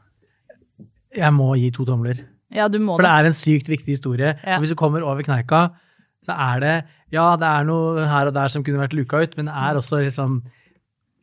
Jeg 1.17 1.33
må 1.35 1.51
gi 1.59 1.67
to 1.75 1.83
tomler. 1.87 2.23
Ja, 2.55 2.69
du 2.71 2.79
må 2.79 2.95
For 2.95 3.03
det 3.03 3.11
er 3.11 3.27
en 3.27 3.35
sykt 3.35 3.67
viktig 3.67 3.97
historie. 3.97 4.37
Ja. 4.39 4.55
Og 4.55 4.63
hvis 4.63 4.71
du 4.71 4.79
kommer 4.79 5.03
over 5.03 5.25
kneika, 5.27 5.65
så 6.23 6.35
er 6.53 6.63
det 6.63 6.75
Ja, 7.11 7.35
det 7.39 7.47
er 7.47 7.67
noe 7.67 8.07
her 8.07 8.27
og 8.27 8.33
der 8.35 8.51
som 8.51 8.63
kunne 8.63 8.81
vært 8.81 8.95
luka 8.95 9.19
ut, 9.23 9.35
men 9.35 9.47
det 9.47 9.55
er 9.67 9.77
også 9.79 10.01
litt 10.03 10.15
sånn 10.15 10.41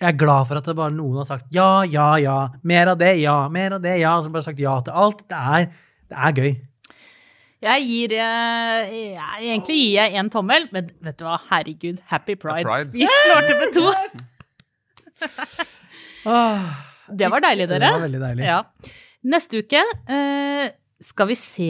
Jeg 0.04 0.12
er 0.12 0.20
glad 0.20 0.44
for 0.50 0.60
at 0.60 0.66
det 0.68 0.74
bare 0.76 0.92
noen 0.92 1.16
har 1.22 1.24
sagt 1.24 1.46
ja, 1.54 1.80
ja, 1.88 2.10
ja. 2.20 2.36
Mer 2.68 2.90
av 2.92 2.98
det, 3.00 3.14
ja. 3.22 3.48
Mer 3.48 3.78
av 3.78 3.80
det, 3.80 3.94
ja. 4.02 4.12
Som 4.20 4.34
bare 4.34 4.42
har 4.42 4.48
sagt 4.50 4.60
ja 4.60 4.74
til 4.84 4.92
alt. 5.04 5.22
Det 5.32 5.38
er, 5.56 5.68
det 6.12 6.18
er 6.28 6.40
gøy. 6.40 6.50
Jeg 7.64 7.86
gir 7.88 8.12
eh, 8.20 8.92
ja, 9.14 9.28
Egentlig 9.38 9.78
gir 9.78 9.94
jeg 9.96 10.18
en 10.20 10.28
tommel, 10.32 10.66
men 10.74 10.90
vet 11.06 11.16
du 11.16 11.24
hva, 11.24 11.38
herregud, 11.48 12.02
happy 12.10 12.36
pride. 12.36 12.68
Pride. 12.68 12.92
Vi 12.92 13.08
slår 13.08 13.48
til 13.48 13.56
med 13.62 13.70
to. 13.78 13.86
Det 17.14 17.28
var 17.28 17.40
deilig, 17.44 17.66
dere. 17.68 17.80
Det 17.84 17.92
var 17.96 18.04
veldig 18.04 18.20
deilig. 18.22 18.44
Ja. 18.44 18.60
Neste 19.32 19.64
uke 19.64 19.80
eh, 19.80 20.68
skal 21.02 21.26
vi 21.26 21.34
se 21.36 21.66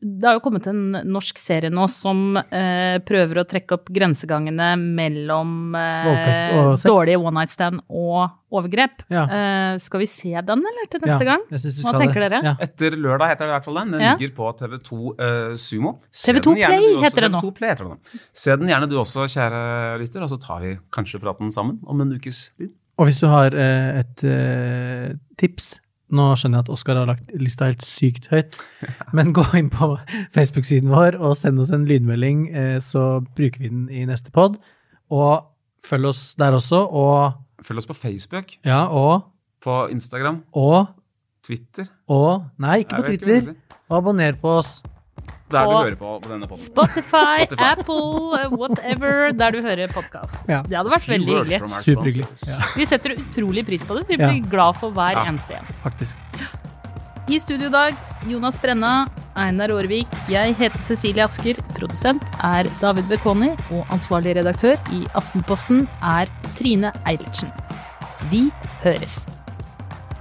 Det 0.00 0.24
har 0.26 0.36
jo 0.36 0.42
kommet 0.44 0.66
en 0.70 0.92
norsk 1.10 1.38
serie 1.42 1.70
nå 1.74 1.84
som 1.90 2.36
eh, 2.38 2.98
prøver 3.04 3.40
å 3.42 3.44
trekke 3.48 3.74
opp 3.76 3.90
grensegangene 3.92 4.68
mellom 4.78 5.74
eh, 5.76 6.76
dårlig 6.84 7.16
one 7.18 7.34
night 7.40 7.50
stand 7.52 7.82
og 7.88 8.30
overgrep. 8.54 9.02
Ja. 9.12 9.24
Eh, 9.26 9.74
skal 9.82 10.02
vi 10.02 10.08
se 10.10 10.32
den, 10.32 10.62
eller, 10.70 10.88
til 10.90 11.02
neste 11.04 11.26
Ja, 11.26 11.28
gang? 11.34 11.44
Hva 11.50 11.92
tenker 11.98 12.22
det. 12.24 12.30
dere? 12.32 12.40
Ja. 12.46 12.54
Etter 12.66 12.96
lørdag 12.98 13.32
heter 13.34 13.44
det 13.46 13.50
i 13.50 13.54
hvert 13.58 13.68
fall 13.68 13.78
den. 13.82 13.92
Den 13.96 14.00
Ja. 14.06 14.14
ligger 14.16 14.34
på 14.38 14.48
TV2 14.62 15.12
eh, 15.18 15.54
Sumo. 15.60 15.92
TV2 16.10 16.54
Play 16.56 16.78
også- 16.94 17.04
heter 17.04 17.20
det 17.26 17.32
nå. 17.36 17.42
Play 17.54 17.70
heter 17.74 17.84
det 17.84 17.92
nå. 17.92 18.18
Se 18.32 18.56
den 18.56 18.68
gjerne 18.70 18.88
du 18.90 18.96
også, 19.02 19.26
kjære 19.30 19.98
lytter, 20.00 20.22
og 20.22 20.30
så 20.30 20.40
tar 20.40 20.60
vi 20.64 20.78
kanskje 20.90 21.20
praten 21.22 21.50
sammen 21.52 21.78
om 21.86 22.00
en 22.00 22.12
ukes 22.16 22.50
tid. 22.56 22.70
Og 22.98 23.06
hvis 23.08 23.18
du 23.20 23.26
har 23.32 23.54
eh, 23.54 24.00
et 24.00 24.24
eh, 24.24 25.14
tips 25.40 25.80
Nå 26.10 26.26
skjønner 26.38 26.60
jeg 26.60 26.66
at 26.66 26.72
Oskar 26.74 26.98
har 26.98 27.08
lagt 27.10 27.30
lista 27.38 27.68
helt 27.68 27.84
sykt 27.86 28.26
høyt, 28.32 28.58
men 29.16 29.34
gå 29.36 29.44
inn 29.58 29.70
på 29.72 29.92
Facebook-siden 30.34 30.90
vår 30.90 31.18
og 31.20 31.36
send 31.38 31.62
oss 31.62 31.72
en 31.76 31.86
lydmelding, 31.88 32.48
eh, 32.50 32.76
så 32.82 33.20
bruker 33.36 33.62
vi 33.62 33.70
den 33.70 33.86
i 33.94 34.06
neste 34.08 34.32
pod. 34.34 34.58
Og 35.10 35.46
følg 35.86 36.10
oss 36.10 36.22
der 36.40 36.56
også, 36.58 36.82
og 36.86 37.38
Følg 37.60 37.82
oss 37.82 37.90
på 37.90 37.94
Facebook, 37.98 38.54
ja, 38.64 38.86
og 38.88 39.26
på 39.60 39.82
Instagram, 39.92 40.38
og 40.56 40.86
Twitter. 41.44 41.90
og 42.08 42.46
Nei, 42.62 42.78
ikke 42.86 43.02
på 43.02 43.10
Twitter. 43.10 43.50
Og 43.90 43.98
abonner 43.98 44.38
på 44.40 44.54
oss. 44.62 44.78
Der 45.50 45.66
du 45.66 45.72
hører 45.74 45.96
på, 45.98 46.10
på 46.22 46.28
denne 46.30 46.46
podden. 46.46 46.62
Spotify, 46.64 47.44
Spotify. 47.44 47.70
Apple, 47.72 48.38
eh, 48.38 48.52
whatever, 48.54 49.32
der 49.34 49.50
du 49.56 49.60
hører 49.64 49.88
podkast. 49.92 50.38
Ja. 50.48 50.62
Det 50.62 50.76
hadde 50.78 50.92
vært 50.92 51.02
Few 51.08 51.14
veldig 51.16 51.36
hyggelig. 51.40 51.60
Superhyggelig. 51.82 52.26
Ja, 52.46 52.58
Vi 52.76 52.86
setter 52.86 53.16
utrolig 53.18 53.66
pris 53.66 53.82
på 53.82 53.98
det. 53.98 54.06
Vi 54.08 54.16
Ja. 54.20 54.28
blir 54.30 54.48
glad 54.50 54.76
for 54.78 54.90
hver 54.92 55.12
Ja. 55.18 55.24
eneste 55.26 55.58
en. 55.58 55.66
faktisk. 55.82 56.16
I 57.28 57.38
studio 57.38 57.66
i 57.68 57.70
dag, 57.70 57.94
Jonas 58.26 58.58
Brenna, 58.58 59.06
Einar 59.36 59.70
Aarvik, 59.70 60.06
jeg 60.28 60.54
heter 60.56 60.78
Cecilie 60.78 61.22
Asker, 61.22 61.54
produsent 61.76 62.22
er 62.42 62.64
David 62.80 63.04
Bekoni, 63.08 63.50
og 63.70 63.86
ansvarlig 63.90 64.34
redaktør 64.36 64.76
i 64.92 65.06
Aftenposten 65.14 65.86
er 66.02 66.26
Trine 66.56 66.92
Eilertsen. 67.06 67.52
Vi 68.30 68.50
høres. 68.82 69.26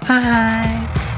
Hei! 0.06 1.18